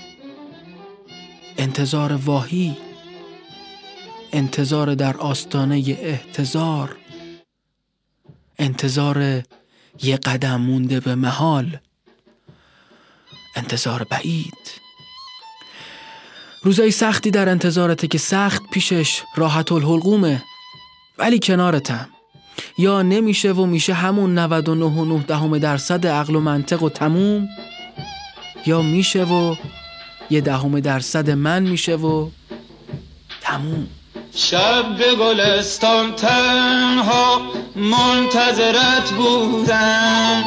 انتظار 1.58 2.14
واهی. 2.14 2.78
انتظار 4.32 4.96
در 4.96 5.18
آستانه 5.18 5.98
احتضار. 6.00 6.96
انتظار 8.60 9.44
یه 10.04 10.18
قدم 10.18 10.62
مونده 10.62 11.00
به 11.00 11.16
محال. 11.16 11.78
انتظار 13.56 14.04
بعید. 14.04 14.86
روزای 16.64 16.92
سختی 16.92 17.32
در 17.32 17.50
انتظارته 17.50 18.08
که 18.08 18.18
سخت 18.18 18.62
پیشش 18.72 19.22
راحت 19.36 19.72
الحلقومه. 19.72 20.44
ولی 21.18 21.40
کنارتم. 21.40 22.10
یا 22.78 23.02
نمیشه 23.02 23.52
و 23.52 23.66
میشه 23.66 23.94
همون 23.94 24.34
99 24.34 25.24
دهم 25.28 25.58
درصد 25.58 26.08
عقل 26.08 26.36
و 26.36 26.40
منطق 26.40 26.84
و 26.84 26.90
تموم؟ 26.90 27.50
یا 28.66 28.82
میشه 28.82 29.24
و 29.24 29.56
یه 30.30 30.42
دهم 30.42 30.80
درصد 30.80 31.30
من 31.30 31.64
میشه 31.64 31.96
و 31.96 32.30
تموم؟ 33.42 33.88
شب 34.36 34.98
به 34.98 35.16
گلستان 35.16 36.16
تنها 36.16 37.42
منتظرت 37.76 39.12
بودم. 39.18 40.44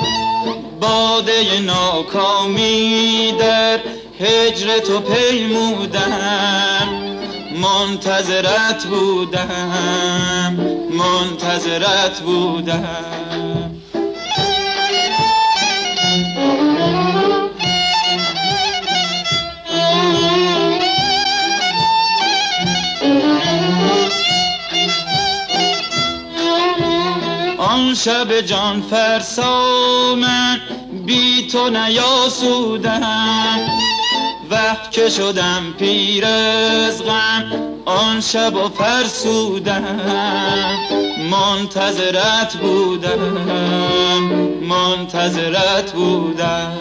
باده 0.80 1.60
ناکامی 1.60 3.32
در 3.40 3.80
هجر 4.20 4.78
تو 4.78 5.00
پیمودم. 5.00 7.07
منتظرت 7.60 8.86
بودم 8.86 10.56
منتظرت 10.90 12.20
بودم. 12.20 13.74
آن 27.58 27.94
شب 27.94 28.40
جان 28.40 28.82
فرسا 28.82 30.14
من 30.14 30.60
بی 31.06 31.48
تو 31.52 31.70
نیاسودم. 31.70 32.98
وقت 34.50 34.90
که 34.90 35.08
شدم 35.08 35.74
پیر 35.78 36.24
از 36.26 37.04
غم 37.04 37.44
آن 37.84 38.20
شب 38.20 38.54
و 38.54 38.68
فرسودم. 38.68 39.84
منتظرت 41.30 42.56
بودم 42.56 43.18
منتظرت 44.62 45.92
بودم. 45.92 46.72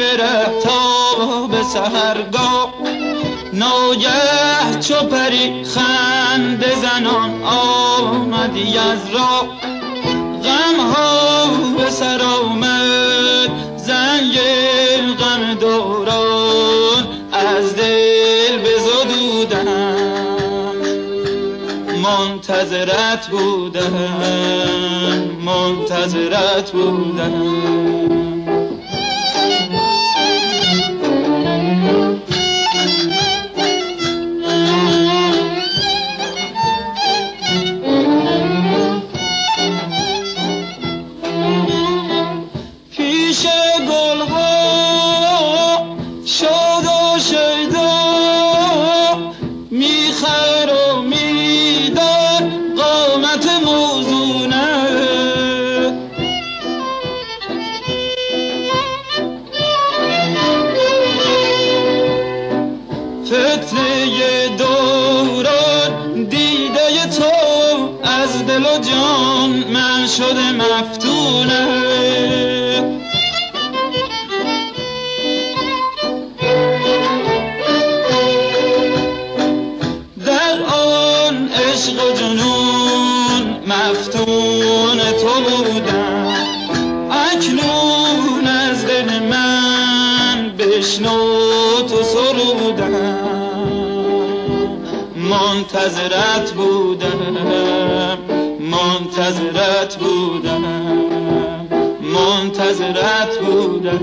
بره 0.00 0.60
تا 0.62 1.46
به 1.46 1.62
سهرگاه 1.62 2.74
ناگه 3.52 4.80
چو 4.80 4.94
پری 4.94 5.64
خنده 5.64 6.74
زنان 6.82 7.42
آمدی 7.42 8.78
از 8.78 9.10
راه. 9.14 9.48
غم 10.44 10.80
ها 10.80 11.46
به 11.78 11.90
سر 11.90 12.20
آمد 12.22 13.50
زنگ 13.76 14.38
غم 15.18 15.54
دوران 15.54 17.06
از 17.32 17.76
دل 17.76 18.58
بزدودم 18.58 19.66
منتظرت 22.02 23.28
بودم 23.28 23.94
منتظرت 25.44 26.72
بودم. 26.72 28.09
بشنو 90.66 91.18
تو 91.88 92.02
سرودم 92.02 92.94
منتظرت 95.16 96.52
بودم 96.52 97.36
منتظرت 98.60 99.96
بودم 99.96 100.64
منتظرت 102.00 103.38
بودم 103.38 104.00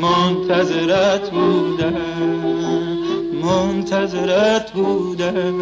منتظرت 0.00 1.30
بودم 1.30 1.96
منتظرت 3.42 4.72
بودم 4.72 5.60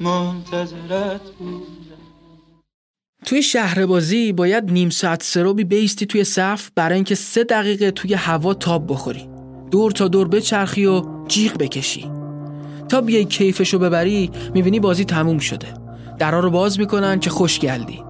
منتظرت 0.00 1.22
بودم 1.38 1.79
توی 3.26 3.42
شهر 3.42 3.86
بازی 3.86 4.32
باید 4.32 4.70
نیم 4.70 4.90
ساعت 4.90 5.22
سروبی 5.22 5.64
بیستی 5.64 6.06
توی 6.06 6.24
صف 6.24 6.70
برای 6.74 6.94
اینکه 6.94 7.14
سه 7.14 7.44
دقیقه 7.44 7.90
توی 7.90 8.14
هوا 8.14 8.54
تاب 8.54 8.92
بخوری. 8.92 9.28
دور 9.70 9.92
تا 9.92 10.08
دور 10.08 10.28
بچرخی 10.28 10.86
و 10.86 11.02
جیغ 11.28 11.58
بکشی. 11.58 12.10
تا 12.88 13.00
بیای 13.00 13.24
کیفشو 13.24 13.78
ببری 13.78 14.30
می‌بینی 14.54 14.80
بازی 14.80 15.04
تموم 15.04 15.38
شده. 15.38 15.66
درا 16.18 16.40
رو 16.40 16.50
باز 16.50 16.78
می‌کنن 16.78 17.20
که 17.20 17.30
خوشگلدی. 17.30 18.02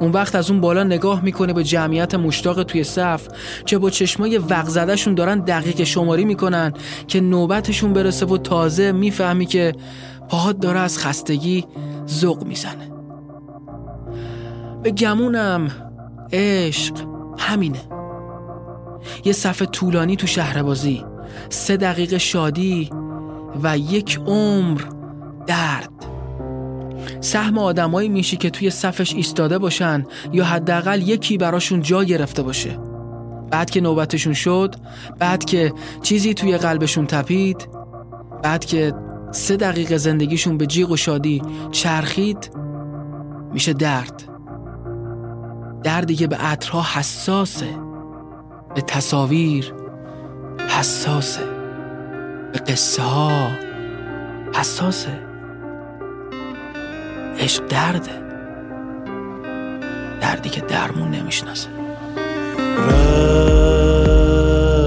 اون 0.00 0.12
وقت 0.12 0.34
از 0.34 0.50
اون 0.50 0.60
بالا 0.60 0.84
نگاه 0.84 1.24
می‌کنه 1.24 1.52
به 1.52 1.64
جمعیت 1.64 2.14
مشتاق 2.14 2.62
توی 2.62 2.84
صف 2.84 3.28
که 3.66 3.78
با 3.78 3.90
چشمای 3.90 4.38
وق 4.38 4.94
شون 4.94 5.14
دارن 5.14 5.38
دقیقه 5.38 5.84
شماری 5.84 6.24
می‌کنن 6.24 6.72
که 7.08 7.20
نوبتشون 7.20 7.92
برسه 7.92 8.26
و 8.26 8.38
تازه 8.38 8.92
می‌فهمی 8.92 9.46
که 9.46 9.72
پاهات 10.28 10.60
داره 10.60 10.80
از 10.80 10.98
خستگی 10.98 11.64
ذوق 12.08 12.44
می‌زنه. 12.44 12.93
به 14.84 14.90
گمونم. 14.90 15.70
عشق. 16.32 16.94
همینه. 17.38 17.80
یه 19.24 19.32
صف 19.32 19.62
طولانی 19.62 20.16
تو 20.16 20.26
شهر 20.26 20.62
بازی 20.62 21.04
سه 21.48 21.76
دقیقه 21.76 22.18
شادی 22.18 22.90
و 23.62 23.78
یک 23.78 24.20
عمر 24.26 24.80
درد. 25.46 25.90
سهم 27.20 27.58
آدمایی 27.58 28.08
میشی 28.08 28.36
که 28.36 28.50
توی 28.50 28.70
صفش 28.70 29.14
ایستاده 29.14 29.58
باشن 29.58 30.06
یا 30.32 30.44
حداقل 30.44 31.02
یکی 31.02 31.38
براشون 31.38 31.80
جا 31.80 32.04
گرفته 32.04 32.42
باشه. 32.42 32.78
بعد 33.50 33.70
که 33.70 33.80
نوبتشون 33.80 34.32
شد 34.32 34.74
بعد 35.18 35.44
که 35.44 35.72
چیزی 36.02 36.34
توی 36.34 36.58
قلبشون 36.58 37.06
تپید 37.06 37.68
بعد 38.42 38.64
که 38.64 38.94
سه 39.30 39.56
دقیقه 39.56 39.96
زندگیشون 39.96 40.58
به 40.58 40.66
جیغ 40.66 40.90
و 40.90 40.96
شادی 40.96 41.42
چرخید 41.72 42.50
میشه 43.52 43.72
درد. 43.72 44.33
دردی 45.84 46.16
که 46.16 46.26
به 46.26 46.36
عطرها 46.36 46.82
حساسه. 46.94 47.78
به 48.74 48.80
تصاویر 48.80 49.74
حساسه. 50.68 51.44
به 52.52 52.58
قصه 52.58 53.02
ها 53.02 53.48
حساسه. 54.54 55.18
عشق 57.38 57.66
درده. 57.66 58.24
دردی 60.20 60.48
که 60.48 60.60
درمون 60.60 61.10
نمی‌شناسه. 61.10 61.68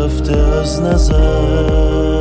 رفته 0.03 0.37
از 0.37 0.81
نظر 0.81 2.16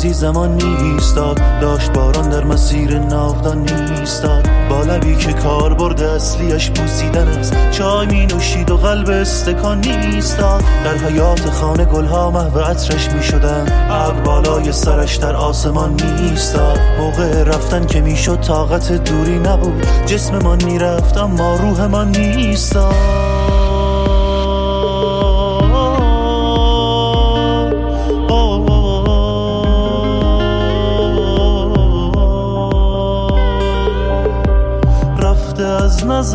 پاییزی 0.00 0.20
زمان 0.20 0.58
نیستاد. 0.62 1.40
داشت 1.60 1.92
باران 1.92 2.28
در 2.28 2.44
مسیر 2.44 2.98
ناودان 2.98 3.58
نیستاد. 3.58 4.48
با 4.70 4.82
لبی 4.82 5.16
که 5.16 5.32
کار 5.32 5.74
برده 5.74 6.10
اصلیش 6.10 6.70
بوسیدن 6.70 7.28
است. 7.28 7.56
چای 7.70 8.06
می 8.06 8.26
نوشید 8.26 8.70
و 8.70 8.76
قلب 8.76 9.10
استکان 9.10 9.80
نیستاد. 9.80 10.62
در 10.84 10.94
حیات 10.94 11.50
خانه 11.50 11.84
گلها 11.84 12.30
محو 12.30 12.58
عطرش 12.58 13.10
می 13.10 13.22
شدن. 13.22 13.88
ابر 13.90 14.20
بالای 14.20 14.72
سرش 14.72 15.16
در 15.16 15.36
آسمان 15.36 15.96
نیستاد. 16.20 16.78
موقع 16.98 17.42
رفتن 17.42 17.86
که 17.86 18.00
می‌شد 18.00 18.40
طاقت 18.40 18.92
دوری 18.92 19.38
نبود. 19.38 19.86
جسممان 20.06 20.64
می‌رفت 20.64 21.16
اما 21.16 21.54
روحمان 21.54 22.10
نیستاد. 22.16 22.94
رفته 36.02 36.12
از 36.12 36.34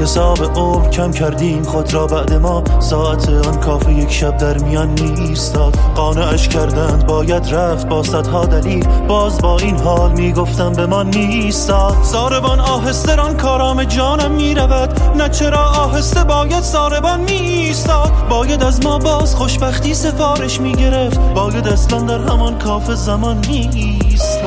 حساب 0.00 0.58
عمر 0.58 0.88
کم 0.88 1.10
کردیم 1.10 1.62
خود 1.62 1.94
را 1.94 2.06
بعد 2.06 2.32
ما. 2.32 2.64
ساعت 2.80 3.28
آن 3.28 3.60
کافه 3.60 3.92
یک 3.92 4.12
شب 4.12 4.36
در 4.36 4.58
میان 4.58 4.88
نیستاد. 4.94 5.76
قانعش 5.94 6.48
کردند 6.48 7.06
باید 7.06 7.54
رفت 7.54 7.88
با 7.88 8.02
صدها 8.02 8.44
دلیل. 8.44 8.86
باز 9.08 9.38
با 9.38 9.58
این 9.58 9.78
حال 9.78 10.12
می‌گفتم 10.12 10.72
به 10.72 10.86
ما 10.86 11.02
نیستاد. 11.02 11.96
ساربان 12.02 12.60
آهسته 12.60 13.14
ران 13.14 13.36
کارام 13.36 13.84
جانم 13.84 14.30
می‌رود. 14.30 15.00
نه 15.16 15.28
چرا 15.28 15.64
آهسته 15.70 16.24
باید 16.24 16.62
ساربان 16.62 17.20
میستاد 17.20 18.12
باید 18.30 18.62
از 18.62 18.84
ما 18.84 18.98
باز 18.98 19.34
خوشبختی 19.34 19.94
سفارش 19.94 20.60
می‌گرفت. 20.60 21.20
باید 21.34 21.68
اصلا 21.68 22.00
در 22.00 22.18
همان 22.18 22.58
کافه 22.58 22.94
زمان 22.94 23.40
نیست 23.48 24.38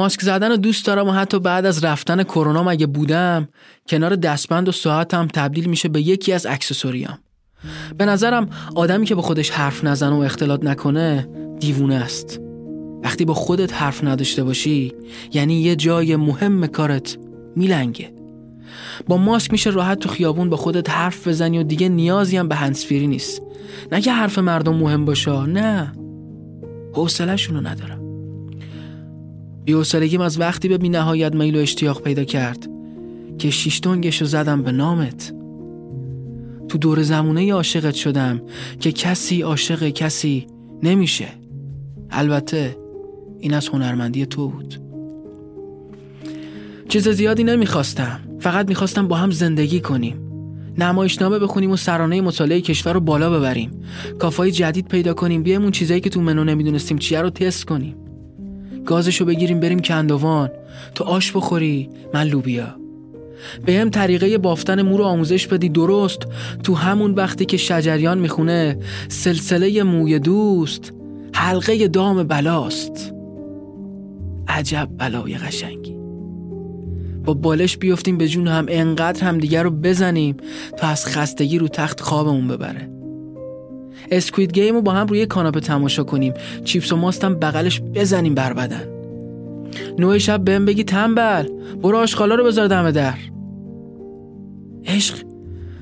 ماسک 0.00 0.20
زدن 0.20 0.50
رو 0.50 0.56
دوست 0.56 0.86
دارم 0.86 1.08
و 1.08 1.12
حتی 1.12 1.38
بعد 1.38 1.66
از 1.66 1.84
رفتن 1.84 2.22
کرونا 2.22 2.62
مگه 2.62 2.86
بودم؟ 2.86 3.48
کنار 3.88 4.16
دستبند 4.16 4.68
و 4.68 4.72
ساعتم 4.72 5.26
تبدیل 5.26 5.68
میشه 5.68 5.88
به 5.88 6.00
یکی 6.00 6.32
از 6.32 6.46
اکسسوریام. 6.46 7.18
به 7.98 8.06
نظرم 8.06 8.48
آدمی 8.74 9.06
که 9.06 9.14
با 9.14 9.22
خودش 9.22 9.50
حرف 9.50 9.84
نزنه 9.84 10.16
و 10.16 10.18
اختلاط 10.18 10.64
نکنه 10.64 11.28
دیوونه 11.60 11.94
است. 11.94 12.40
وقتی 13.04 13.24
با 13.24 13.34
خودت 13.34 13.74
حرف 13.74 14.04
نداشته 14.04 14.44
باشی 14.44 14.92
یعنی 15.32 15.54
یه 15.60 15.76
جای 15.76 16.16
مهم 16.16 16.66
کارت 16.66 17.18
میلنگه. 17.56 18.12
با 19.08 19.16
ماسک 19.16 19.52
میشه 19.52 19.70
راحت 19.70 19.98
تو 19.98 20.08
خیابون 20.08 20.50
با 20.50 20.56
خودت 20.56 20.90
حرف 20.90 21.28
بزنی 21.28 21.58
و 21.58 21.62
دیگه 21.62 21.88
نیازی 21.88 22.36
هم 22.36 22.48
به 22.48 22.54
هنسفیری 22.54 23.06
نیست. 23.06 23.42
نه 23.92 24.00
که 24.00 24.12
حرف 24.12 24.38
مردم 24.38 24.74
مهم 24.74 25.04
باشه 25.04 25.46
نه. 25.46 25.92
حوصله‌شونو 26.94 27.60
ندارم. 27.60 27.99
بی‌حوصلگیم 29.64 30.20
از 30.20 30.40
وقتی 30.40 30.68
به 30.68 30.78
بی‌نهایت 30.78 31.34
میل 31.34 31.56
و 31.56 31.58
اشتیاق 31.58 32.02
پیدا 32.02 32.24
کرد 32.24 32.68
که 33.38 33.50
شیشتونگشو 33.50 34.24
زدم 34.24 34.62
به 34.62 34.72
نامت. 34.72 35.32
تو 36.68 36.78
دور 36.78 37.02
زمونه 37.02 37.52
عاشقت 37.52 37.94
شدم 37.94 38.42
که 38.80 38.92
کسی 38.92 39.42
عاشق 39.42 39.88
کسی 39.88 40.46
نمیشه. 40.82 41.28
البته 42.10 42.76
این 43.40 43.54
از 43.54 43.68
هنرمندی 43.68 44.26
تو 44.26 44.48
بود. 44.48 44.74
چیز 46.88 47.08
زیادی 47.08 47.44
نمی‌خواستم. 47.44 48.20
فقط 48.38 48.68
می‌خواستم 48.68 49.08
با 49.08 49.16
هم 49.16 49.30
زندگی 49.30 49.80
کنیم. 49.80 50.16
نمایشنامه 50.78 51.38
بخونیم 51.38 51.70
و 51.70 51.76
سرانه 51.76 52.20
مطالعه 52.20 52.60
کشور 52.60 52.92
رو 52.92 53.00
بالا 53.00 53.38
ببریم. 53.38 53.70
کافای 54.18 54.50
جدید 54.50 54.88
پیدا 54.88 55.14
کنیم 55.14 55.42
بیایم 55.42 55.62
اون 55.62 55.70
چیزایی 55.70 56.00
که 56.00 56.10
تو 56.10 56.20
منو 56.20 56.44
نمی‌دونستیم 56.44 56.98
چیه 56.98 57.20
رو 57.20 57.30
تست 57.30 57.64
کنیم. 57.64 57.94
گازشو 58.86 59.24
بگیریم 59.24 59.60
بریم 59.60 59.78
کندوان. 59.78 60.50
تو 60.94 61.04
آش 61.04 61.32
بخوری 61.32 61.88
من 62.14 62.26
لوبیا. 62.26 62.76
به 63.66 63.72
هم 63.72 63.90
طریقه 63.90 64.38
بافتن 64.38 64.82
مو 64.82 64.96
رو 64.96 65.04
آموزش 65.04 65.46
بدی 65.46 65.68
درست. 65.68 66.20
تو 66.62 66.74
همون 66.74 67.14
وقتی 67.14 67.44
که 67.44 67.56
شجریان 67.56 68.18
می‌خونه 68.18 68.78
سلسله 69.08 69.82
موی 69.82 70.18
دوست 70.18 70.92
حلقه 71.34 71.88
دام 71.88 72.22
بلاست. 72.22 73.12
عجب 74.48 74.88
بلای 74.98 75.34
قشنگی. 75.34 75.96
با 77.24 77.34
بالش 77.34 77.76
بیفتیم 77.76 78.18
به 78.18 78.28
جون 78.28 78.48
هم 78.48 78.66
انقدر 78.68 79.24
هم 79.24 79.38
دیگر 79.38 79.62
رو 79.62 79.70
بزنیم 79.70 80.36
تا 80.76 80.86
از 80.86 81.06
خستگی 81.06 81.58
رو 81.58 81.68
تخت 81.68 82.00
خوابمون 82.00 82.48
ببره. 82.48 82.99
اسکوید 84.10 84.52
گیم 84.52 84.74
رو 84.74 84.82
با 84.82 84.92
هم 84.92 85.06
روی 85.06 85.26
کاناپه 85.26 85.60
تماشا 85.60 86.04
کنیم. 86.04 86.34
چیپس 86.64 86.92
و 86.92 86.96
ماستم 86.96 87.34
بغلش 87.34 87.80
بزنیم 87.80 88.34
بر 88.34 88.52
بدن. 88.52 88.88
نوع 89.98 90.18
شب 90.18 90.44
بهم 90.44 90.64
بگی 90.64 90.84
تنبل. 90.84 91.48
برو 91.82 91.96
آشغالا 91.96 92.34
رو 92.34 92.44
بذار 92.44 92.68
دم 92.68 92.90
در. 92.90 93.14
عشق 94.86 95.16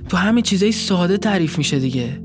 تو 0.08 0.16
همه 0.16 0.42
چیزای 0.42 0.72
ساده 0.72 1.18
تعریف 1.18 1.58
میشه 1.58 1.78
دیگه. 1.78 2.20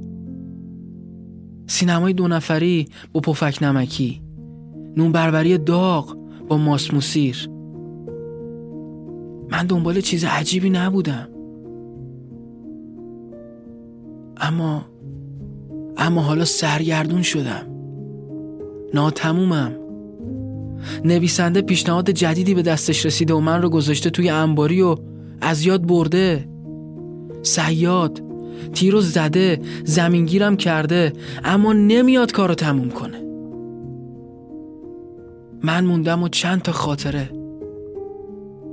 سینمای 1.67 2.13
دو 2.13 2.27
نفری 2.27 2.87
با 3.13 3.21
پفک 3.21 3.57
نمکی. 3.61 4.21
نون 4.97 5.11
بربری 5.11 5.57
داغ 5.57 6.17
با 6.47 6.57
ماسموسیر 6.57 7.49
من 9.51 9.65
دنبال 9.65 10.01
چیز 10.01 10.23
عجیبی 10.23 10.69
نبودم. 10.69 11.27
اما 14.37 14.85
اما 15.97 16.21
حالا 16.21 16.45
سرگردون 16.45 17.21
شدم. 17.21 17.67
ناتمومم. 18.93 19.71
نویسنده 21.05 21.61
پیشنهاد 21.61 22.09
جدیدی 22.09 22.53
به 22.53 22.61
دستش 22.61 23.05
رسیده 23.05 23.33
و 23.33 23.39
من 23.39 23.61
رو 23.61 23.69
گذاشته 23.69 24.09
توی 24.09 24.29
انباری 24.29 24.81
و 24.81 24.95
از 25.41 25.65
یاد 25.65 25.87
برده. 25.87 26.49
سیاد 27.43 28.21
تیر 28.73 28.95
و 28.95 29.01
زده 29.01 29.59
زمینگیرم 29.83 30.57
کرده 30.57 31.13
اما 31.43 31.73
نمیاد 31.73 32.31
کارو 32.31 32.55
تموم 32.55 32.89
کنه. 32.89 33.23
من 35.63 35.85
موندم 35.85 36.23
و 36.23 36.27
چند 36.27 36.61
تا 36.61 36.71
خاطره. 36.71 37.29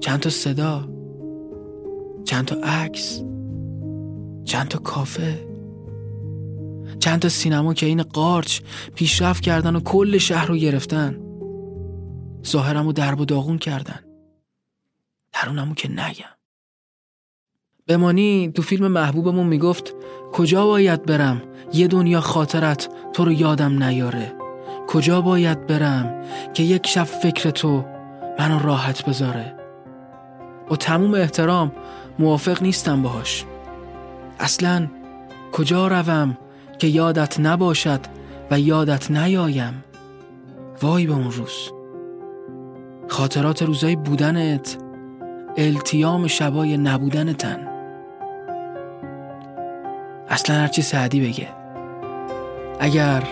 چند 0.01 0.21
تا 0.21 0.31
صدا. 0.31 0.89
چند 2.25 2.45
تا 2.45 2.57
عکس. 2.57 3.23
چند 4.45 4.69
تا 4.69 4.79
کافه. 4.79 5.50
چند 7.01 7.21
تا 7.21 7.29
سینما 7.29 7.75
که 7.75 7.87
این 7.87 8.03
قارچ 8.03 8.61
پیشرفت 8.95 9.43
کردن 9.43 9.77
و 9.77 9.81
کل 9.81 10.19
شهر 10.19 10.47
رو 10.47 10.57
گرفتن. 10.57 11.17
ظاهرم 12.47 12.87
رو 12.87 12.93
درب 12.93 13.21
و 13.21 13.25
داغون 13.25 13.59
کردن. 13.59 14.01
درونمو 15.33 15.75
که 15.75 15.89
نگم. 15.89 16.35
بمانی 17.87 18.53
تو 18.55 18.63
فیلم 18.63 18.89
محبوبمون 18.89 19.47
می‌گفت 19.47 19.95
کجا 20.33 20.67
باید 20.67 21.07
برم؟ 21.07 21.43
یه 21.73 21.87
دنیا 21.87 22.21
خاطرت 22.21 22.89
تو 23.13 23.25
رو 23.25 23.33
یادم 23.33 23.83
نیاره. 23.83 24.33
کجا 24.89 25.21
باید 25.21 25.67
برم 25.67 26.25
که 26.55 26.63
یک 26.63 26.87
شب 26.87 27.05
فکر 27.05 27.51
تو 27.51 27.85
منو 28.39 28.59
راحت 28.59 29.05
بذاره؟ 29.05 29.55
با 30.69 30.77
تموم 30.77 31.15
احترام 31.15 31.73
موافق 32.19 32.63
نیستم 32.63 33.03
باهاش. 33.03 33.45
اصلا 34.41 34.89
کجا 35.53 35.89
روم؟ 35.89 36.39
که 36.81 36.87
یادت 36.87 37.41
نباشد 37.41 38.01
و 38.51 38.61
یادت 38.61 39.11
نیایم. 39.11 39.85
وای 40.83 41.07
به 41.07 41.13
اون 41.13 41.31
روز. 41.31 41.73
خاطرات 43.09 43.63
روزای 43.63 43.97
بودنت 43.97 44.77
التیام 45.57 46.27
شبای 46.27 46.77
نبودن 46.77 47.33
تن 47.33 47.59
اصلا 50.29 50.57
هرچی 50.57 50.83
سعدی 50.83 51.21
بگه. 51.21 51.49
اگر 52.81 53.23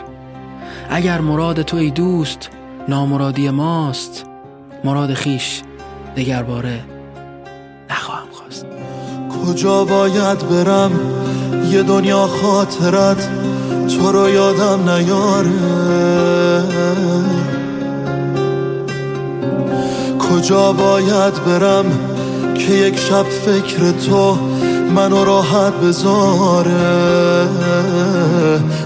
اگر 0.90 1.20
مراد 1.20 1.62
تو 1.62 1.76
ای 1.76 1.90
دوست 1.90 2.50
نامرادی 2.88 3.50
ماست 3.50 4.26
مراد 4.84 5.14
خیش 5.14 5.62
دگر 6.16 6.42
باره 6.42 6.84
نخواهم 7.90 8.28
خواست. 8.32 8.66
کجا 9.30 9.84
باید 9.84 10.38
برم؟ 10.38 11.27
یه 11.70 11.82
دنیا 11.82 12.26
خاطرت 12.26 13.28
تو 13.88 14.12
رو 14.12 14.28
یادم 14.28 14.90
نیاره. 14.90 15.50
کجا 20.18 20.72
باید 20.72 21.44
برم 21.44 21.84
که 22.54 22.74
یک 22.74 22.98
شب 22.98 23.24
فکر 23.24 23.90
تو 23.90 24.38
منو 24.94 25.24
راحت 25.24 25.72
بذاره؟ 25.72 27.48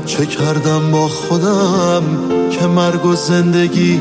چه 0.06 0.26
کردم 0.26 0.90
با 0.92 1.08
خودم 1.08 2.02
که 2.50 2.66
مرگ 2.66 3.06
و 3.06 3.14
زندگی 3.14 4.00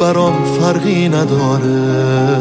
برام 0.00 0.34
فرقی 0.60 1.08
نداره؟ 1.08 2.36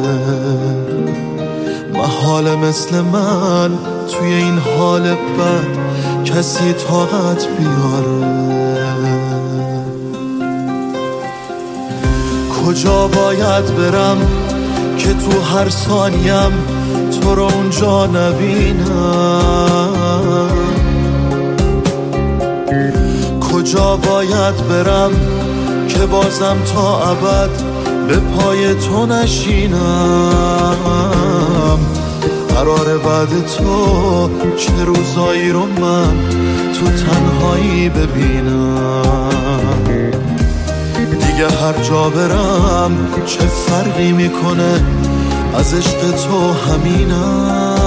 محال 1.94 2.56
مثل 2.56 3.02
من 3.02 3.95
توی 4.20 4.34
این 4.34 4.58
حال 4.58 5.02
بد 5.02 5.78
کسی 6.26 6.74
طاقت 6.74 7.48
بیاره؟ 7.48 8.36
کجا 12.66 13.08
باید 13.08 13.76
برم 13.76 14.18
که 14.98 15.14
تو 15.14 15.42
هر 15.42 15.70
ثانیم 15.70 16.52
تو 17.22 17.36
رو 17.36 17.44
اونجا 17.44 18.06
نبینم؟ 18.06 19.56
کجا 23.52 23.98
باید 23.98 24.68
برم 24.70 25.12
که 25.88 26.06
بازم 26.06 26.58
تا 26.74 27.12
ابد 27.12 27.50
به 28.08 28.16
پای 28.18 28.76
تو 28.76 29.06
نشینم؟ 29.06 29.76
قرار 32.56 32.98
بعد 32.98 33.46
تو 33.46 34.30
چه 34.58 34.84
روزایی 34.86 35.52
رو 35.52 35.66
من 35.66 36.18
تو 36.74 36.86
تنهایی 36.86 37.90
ببینم؟ 37.90 39.84
دیگه 41.12 41.48
هر 41.48 41.84
جا 41.84 42.10
برم 42.10 42.92
چه 43.26 43.40
فرقی 43.40 44.12
می‌کنه؟ 44.12 44.84
از 45.58 45.74
عشق 45.74 46.12
تو 46.12 46.54
همینم. 46.54 47.85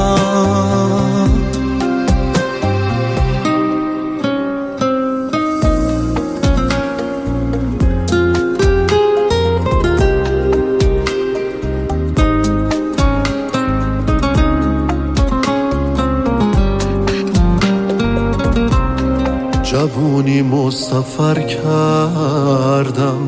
جوونی 19.79 20.43
مسافر 20.43 21.35
کردم 21.41 23.19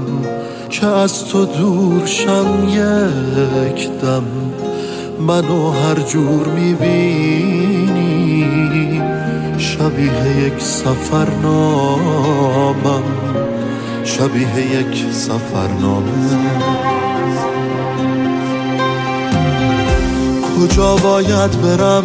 که 0.70 0.86
از 0.86 1.24
تو 1.24 1.44
دور 1.44 2.06
شم 2.06 2.68
یک 2.68 3.90
دم. 3.90 4.24
منو 5.26 5.70
هر 5.70 5.94
جور 5.94 6.46
می‌بینی 6.46 7.92
شبیه 9.58 10.46
یک 10.46 10.62
سفرنامم. 10.62 11.42
شبیه 14.04 14.80
یک 14.80 15.04
سفرنامه. 15.12 16.38
کجا 20.58 20.96
باید 20.96 21.62
برم؟ 21.62 22.04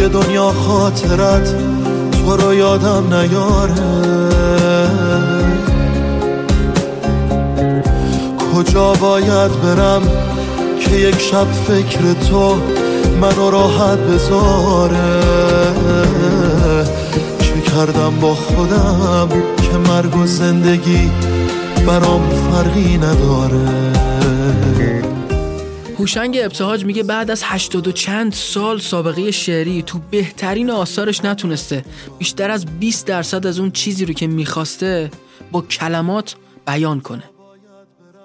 یه 0.00 0.08
دنیا 0.08 0.52
خاطرت 0.52 1.75
تو 2.26 2.36
رو 2.36 2.54
یادم 2.54 3.14
نیاره. 3.14 3.74
کجا 8.54 8.92
باید 8.92 9.62
برم 9.62 10.02
که 10.80 10.96
یک 10.96 11.20
شب 11.20 11.52
فکر 11.52 12.12
تو 12.12 12.56
منو 13.20 13.50
راحت 13.50 13.98
بذاره؟ 13.98 15.22
چه 17.38 17.60
کردم 17.60 18.20
با 18.20 18.34
خودم 18.34 19.28
که 19.62 19.78
مرگ 19.92 20.16
و 20.16 20.26
زندگی 20.26 21.10
برام 21.86 22.22
فرقی 22.30 22.96
نداره؟ 22.96 23.95
هوشنگ 26.06 26.38
ابتهاج 26.42 26.84
میگه 26.84 27.02
بعد 27.02 27.30
از 27.30 27.42
هشتاد 27.44 27.88
و 27.88 27.92
چند 27.92 28.32
سال 28.32 28.78
سابقه 28.78 29.30
شعری 29.30 29.82
تو 29.82 30.00
بهترین 30.10 30.70
آثارش 30.70 31.24
نتونسته. 31.24 31.84
بیشتر 32.18 32.50
از 32.50 32.66
20 32.66 33.06
درصد 33.06 33.46
از 33.46 33.58
اون 33.58 33.70
چیزی 33.70 34.04
رو 34.04 34.14
که 34.14 34.26
می‌خواسته 34.26 35.10
با 35.52 35.62
کلمات 35.62 36.36
بیان 36.66 37.00
کنه. 37.00 37.22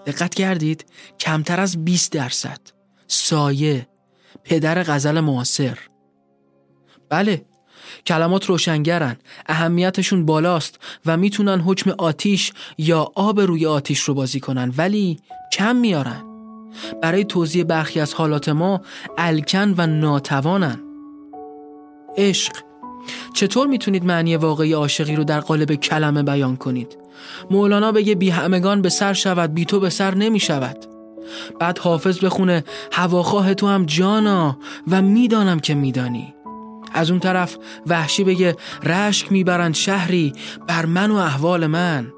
دقت 0.05 0.35
کردید؟ 0.35 0.85
کمتر 1.19 1.59
از 1.59 1.85
20 1.85 2.11
درصد. 2.11 2.59
سایه. 3.07 3.87
پدر 4.43 4.83
غزل 4.83 5.19
معاصر. 5.19 5.77
بله 7.09 7.45
کلمات 8.07 8.45
روشنگرن 8.45 9.15
اهمیتشون 9.45 10.25
بالاست 10.25 10.79
و 11.05 11.17
می‌تونن 11.17 11.59
حکم 11.59 11.91
آتیش 11.97 12.53
یا 12.77 13.11
آب 13.15 13.39
روی 13.39 13.65
آتیش 13.65 13.99
رو 13.99 14.13
بازی 14.13 14.39
کنن 14.39 14.73
ولی 14.77 15.19
کم 15.53 15.75
میارن. 15.75 16.30
برای 17.01 17.23
توضیح 17.23 17.63
برخی 17.63 17.99
از 17.99 18.13
حالات 18.13 18.49
ما 18.49 18.81
الکن 19.17 19.73
و 19.77 19.87
ناتوانن. 19.87 20.79
عشق. 22.17 22.53
چطور 23.33 23.67
می‌تونید 23.67 24.05
معنی 24.05 24.35
واقعی 24.35 24.73
عاشقی 24.73 25.15
رو 25.15 25.23
در 25.23 25.39
قالب 25.39 25.75
کلمه 25.75 26.23
بیان 26.23 26.55
کنید؟ 26.55 26.97
مولانا 27.51 27.91
بگه 27.91 28.15
بی 28.15 28.29
همگان 28.29 28.81
به 28.81 28.89
سر 28.89 29.13
شود 29.13 29.53
بی 29.53 29.65
تو 29.65 29.79
به 29.79 29.89
سر 29.89 30.15
نمی 30.15 30.39
شود 30.39 30.77
بعد 31.59 31.77
حافظ 31.77 32.23
بخونه 32.23 32.63
هواخواه 32.91 33.53
تو 33.53 33.67
هم 33.67 33.85
جانا 33.85 34.57
و 34.91 35.01
می‌دانم 35.01 35.59
که 35.59 35.75
میدانی. 35.75 36.33
از 36.93 37.11
اون 37.11 37.19
طرف 37.19 37.57
وحشی 37.87 38.23
بگه 38.23 38.55
رشک 38.83 39.31
می‌برند 39.31 39.73
شهری 39.73 40.33
بر 40.67 40.85
من 40.85 41.11
و 41.11 41.15
احوال 41.15 41.67
من. 41.67 42.13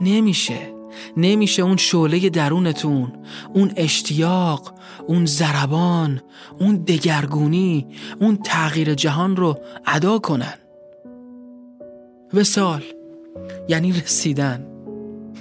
نمیشه. 0.00 0.77
نمیشه 1.16 1.62
اون 1.62 1.76
شعله 1.76 2.30
درونتون 2.30 3.12
اون 3.54 3.72
اشتیاق 3.76 4.74
اون 5.06 5.26
زربان 5.26 6.20
اون 6.60 6.76
دگرگونی 6.76 7.86
اون 8.20 8.38
تغییر 8.44 8.94
جهان 8.94 9.36
رو 9.36 9.58
ادا 9.86 10.18
کنن. 10.18 10.54
وسال 12.34 12.82
یعنی 13.68 13.92
رسیدن. 13.92 14.66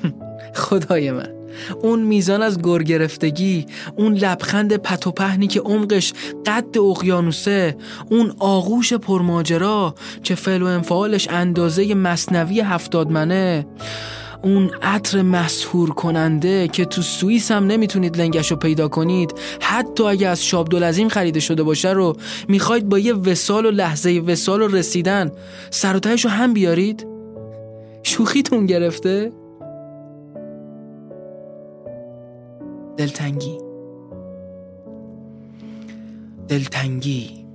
خدای 0.55 1.12
من 1.12 1.38
اون 1.82 1.99
میزان 2.03 2.41
از 2.41 2.62
گر 2.62 2.84
گرفتگی 2.84 3.66
اون 3.95 4.14
لبخند 4.14 4.78
پت 4.78 5.08
و 5.08 5.12
پهنی 5.12 5.47
که 5.47 5.60
عمقش 5.60 6.14
قد 6.45 6.78
اقیانوسه 6.78 7.78
اون 8.12 8.34
آغوش 8.39 8.93
پرماجرا 8.93 9.95
که 10.24 10.36
فعل 10.36 10.62
و 10.62 10.66
انفعالش 10.66 11.28
اندازه 11.30 11.93
مصنوی 11.95 12.62
هفتاد 12.62 13.12
منه 13.12 13.66
اون 14.44 14.72
عطر 14.82 15.22
مسهور 15.22 15.90
کننده 15.90 16.68
که 16.68 16.86
تو 16.86 17.02
سوئیس 17.02 17.52
هم 17.52 17.68
نمی‌تونید 17.68 18.18
لنگش 18.18 18.52
رو 18.52 18.58
پیدا 18.58 18.88
کنید 18.88 19.34
حتی 19.62 20.04
اگه 20.04 20.28
از 20.28 20.46
شابدالعظیم 20.46 21.10
خریده 21.10 21.40
شده 21.40 21.64
باشه 21.64 21.90
رو 21.90 22.16
می‌خواید 22.48 22.90
با 22.90 23.00
یه 23.00 23.14
وسال 23.14 23.66
و 23.66 23.72
لحظه 23.72 24.24
وسال 24.28 24.62
و 24.62 24.68
رسیدن 24.68 25.32
سر 25.70 25.96
و 25.96 26.00
رو 26.24 26.30
هم 26.30 26.54
بیارید؟ 26.54 27.08
شوخیتون 28.04 28.66
گرفته؟ 28.66 29.32
دلتنگی. 32.98 33.58
دلتنگی. 36.48 37.46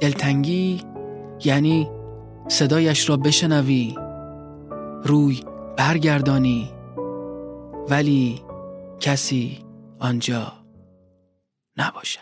دلتنگی 0.00 0.80
یعنی 1.44 1.88
صدایش 2.48 3.08
را 3.08 3.16
بشنوی. 3.16 4.03
روی 5.04 5.44
برگردانی 5.76 6.72
ولی 7.88 8.42
کسی 9.00 9.64
آنجا 9.98 10.52
نباشد. 11.76 12.20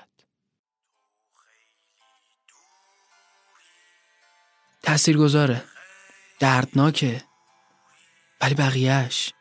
تأثیر 4.82 5.16
گذاره 5.16 5.64
دردناکه 6.40 7.22
ولی 8.40 8.54
بقیهش 8.54 9.32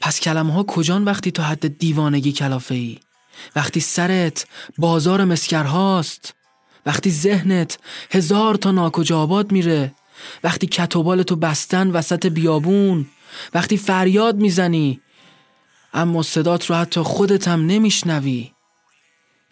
پس 0.00 0.20
کلمه 0.20 0.52
ها 0.52 0.62
کجان 0.62 1.04
وقتی 1.04 1.30
تو 1.30 1.42
حد 1.42 1.78
دیوانگی 1.78 2.32
کلافه 2.32 2.74
ای 2.74 3.00
وقتی 3.56 3.80
سرت 3.80 4.46
بازار 4.78 5.24
مسکرهاست 5.24 6.34
وقتی 6.86 7.10
ذهنت 7.10 7.78
هزار 8.10 8.54
تا 8.54 8.70
ناکجا 8.70 9.18
آباد 9.20 9.52
میره 9.52 9.94
وقتی 10.44 10.66
کتوبال 10.66 11.22
تو 11.22 11.36
بستن 11.36 11.90
وسط 11.90 12.26
بیابون 12.26 13.06
وقتی 13.54 13.76
فریاد 13.76 14.36
می‌زنی 14.36 15.00
اما 15.94 16.22
صدات 16.22 16.66
رو 16.66 16.76
حتی 16.76 17.00
خودت 17.00 17.48
هم 17.48 17.66
نمیشنوی. 17.66 18.52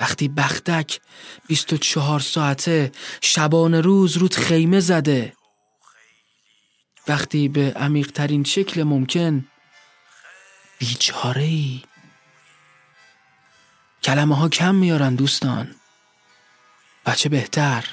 وقتی 0.01 0.29
بختک 0.29 1.01
24 1.49 2.21
ساعته 2.21 2.93
شبان 3.21 3.75
روز 3.75 4.17
رود 4.17 4.35
خیمه 4.35 4.81
زده. 4.81 5.33
وقتی 7.09 7.49
به 7.49 7.73
عمیقترین 7.77 8.45
شکل 8.45 8.83
ممکن 8.83 9.45
بیچاره 10.79 11.43
ای 11.43 11.83
کلمه 14.03 14.37
ها 14.37 14.49
کم 14.49 14.75
میارن 14.75 15.15
دوستان. 15.15 15.75
بچه 17.07 17.29
بهتر. 17.29 17.85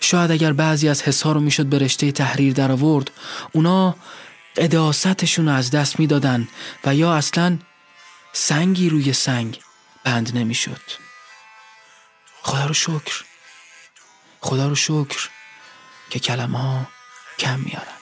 شاید 0.00 0.30
اگر 0.30 0.52
بعضی 0.52 0.88
از 0.88 1.02
حسها 1.02 1.32
رو 1.32 1.40
می‌شد 1.40 1.66
به 1.66 1.78
رشته 1.78 2.12
تحریر 2.12 2.52
در 2.52 2.72
آورد 2.72 3.10
اونا 3.52 3.96
قداستشون 4.56 5.48
از 5.48 5.70
دست 5.70 6.00
می‌دادن 6.00 6.48
و 6.84 6.94
یا 6.94 7.14
اصلا 7.14 7.58
سنگی 8.32 8.88
روی 8.88 9.12
سنگ 9.12 9.60
بند 10.04 10.38
نمی‌شد. 10.38 10.80
خدا 12.42 12.66
رو 12.66 12.74
شکر. 12.74 13.24
خدا 14.40 14.68
رو 14.68 14.74
شکر 14.74 15.28
که 16.10 16.18
کلمه 16.18 16.58
ها 16.58 16.86
کم 17.38 17.60
میارن 17.60 17.98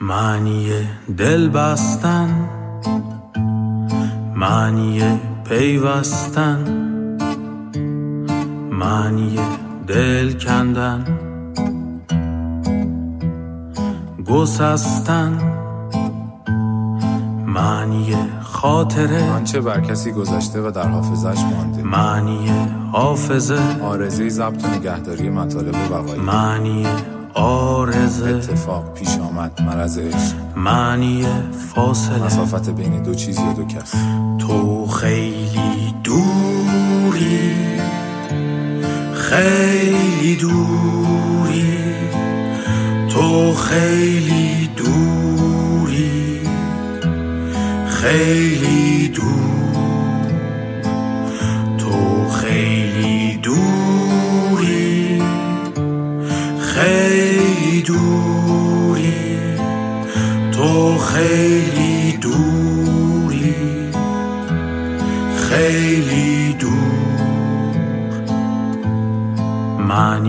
معنی 0.00 0.88
دل 1.18 1.48
بستن 1.48 2.28
معنی 4.36 5.20
پیوستن 5.48 6.58
معنی 8.72 9.38
دل 9.88 10.32
کندن 10.32 11.04
گسستن 14.26 15.38
معنی 17.46 18.14
خاطره. 18.42 19.30
آنچه 19.30 19.60
بر 19.60 19.80
کسی 19.80 20.12
گذشته 20.12 20.60
و 20.60 20.70
در 20.70 20.88
حافظش 20.88 21.42
مانده. 21.42 21.82
معنی 21.82 22.50
حافظه. 22.92 23.58
آرزه 23.82 24.28
ضبط 24.28 24.64
و 24.64 24.68
نگهداری 24.68 25.30
مطالب 25.30 25.76
بقایی 25.90 26.20
معنی 26.20 26.86
آرزه. 27.34 28.28
اتفاق 28.28 28.94
پیش 28.94 29.18
آمد 29.18 29.62
مرض 29.62 30.00
معنی 30.56 31.26
فاصله. 31.74 32.24
مسافت 32.24 32.70
بین 32.70 33.02
دو 33.02 33.14
چیز 33.14 33.38
یا 33.38 33.52
دو 33.52 33.64
کس. 33.64 33.94
تو 34.38 34.86
خیلی 34.86 35.94
دوری. 36.04 37.47
خیلی 39.28 40.36
دوری 40.36 41.64
تو 43.08 43.52
خیلی 43.52 44.70
دوری 44.76 46.40
خیلی 47.88 49.08
دور 49.08 50.26
تو 51.78 52.28
خیلی 52.28 53.36
دوری 53.36 55.22
خیلی 56.60 57.82
دوری 57.82 59.12
تو 60.52 60.98
خیلی 60.98 61.67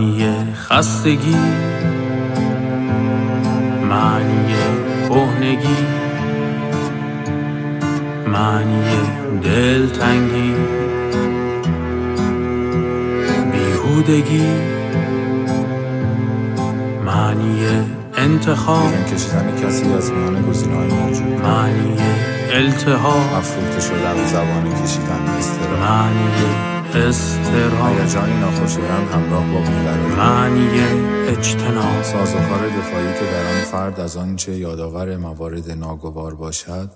معنی 0.00 0.54
خستگی 0.54 1.36
معنی 3.90 4.54
کهنگی 5.08 5.76
معنی 8.26 8.82
دلتنگی 9.42 10.54
بیهودگی 13.52 14.46
معنی 17.06 17.66
انتخاب. 18.16 18.90
بیرون 18.90 19.04
کشیدن 19.04 19.56
کسی 19.62 19.92
از 19.92 20.12
میان 20.12 20.42
گزینه 20.42 20.74
های 20.74 20.88
موجود. 20.88 21.40
معنی 21.42 21.96
التهاب. 22.52 23.34
افروخته 23.34 23.80
شدن 23.80 24.26
زبان 24.26 24.82
کشیدن 24.82 25.34
استرا 25.38 25.76
معنی 25.80 26.79
استراب 26.96 27.98
هیجانی 27.98 28.40
ناخوشایند 28.40 29.08
همراه 29.08 29.52
با 29.52 29.60
بیقراری. 29.60 30.14
معنی 30.16 30.80
اجتناب. 31.28 32.02
سازوکار 32.02 32.68
دفاعی 32.68 33.12
که 33.14 33.24
در 33.32 33.46
آن 33.56 33.64
فرد 33.64 34.00
از 34.00 34.16
آنچه 34.16 34.56
یادآور 34.56 35.16
موارد 35.16 35.70
ناگوار 35.70 36.34
باشد 36.34 36.90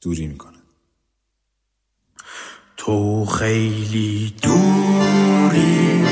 دوری 0.00 0.26
می‌کند. 0.26 0.54
تو 2.76 3.24
خیلی 3.26 4.34
دوری 4.42 6.04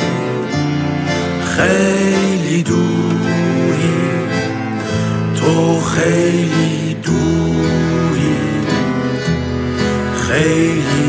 خیلی 1.44 2.62
دوری. 2.62 2.86
تو 5.36 5.80
خیلی 5.80 6.94
دوری 6.94 8.36
خیلی 10.16 11.05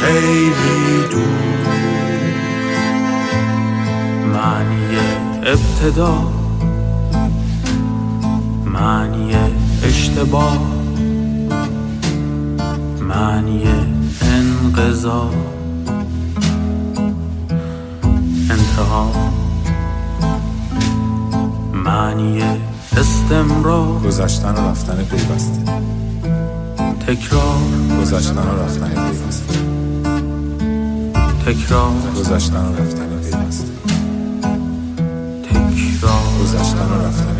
خیلی 0.00 1.08
دور. 1.10 1.70
معنی 4.34 4.98
ابتدا. 5.42 6.14
معنی 8.66 9.34
اشتباه 9.84 10.58
معنی 13.00 13.64
انقضا. 14.22 15.30
تنها 18.48 19.39
معنی 22.00 22.42
استمرار. 22.96 24.00
گذشتن 24.00 24.54
و 24.54 24.70
رفتن 24.70 25.04
پیوسته. 25.04 25.72
تکرار. 27.06 27.58
گذشتن 28.00 28.38
و 28.38 28.62
رفتن 28.62 28.88
پیوسته. 28.88 29.58
تکرار. 31.46 31.90
گذشتن 32.16 32.56
و 32.56 32.72
رفتن 32.76 33.08
پیوسته. 33.22 33.72
تکرار. 35.42 36.42
گذشتن 36.42 36.88
و 36.88 37.06
رفتن 37.06 37.39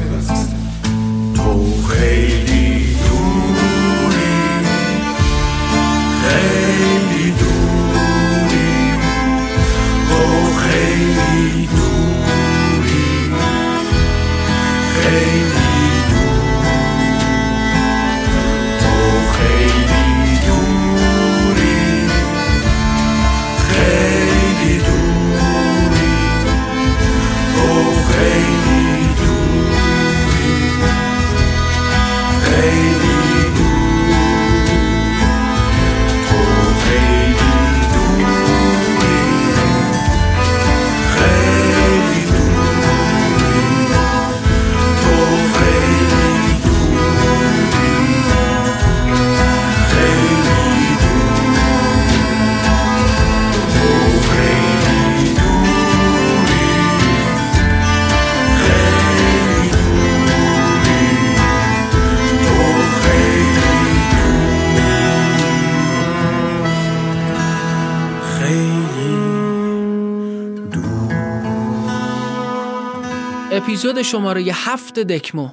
اپیزود 73.80 74.02
شماره 74.02 74.42
هفت 74.42 74.98
دکمو. 74.98 75.48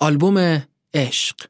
آلبوم 0.00 0.62
عشق. 0.94 1.49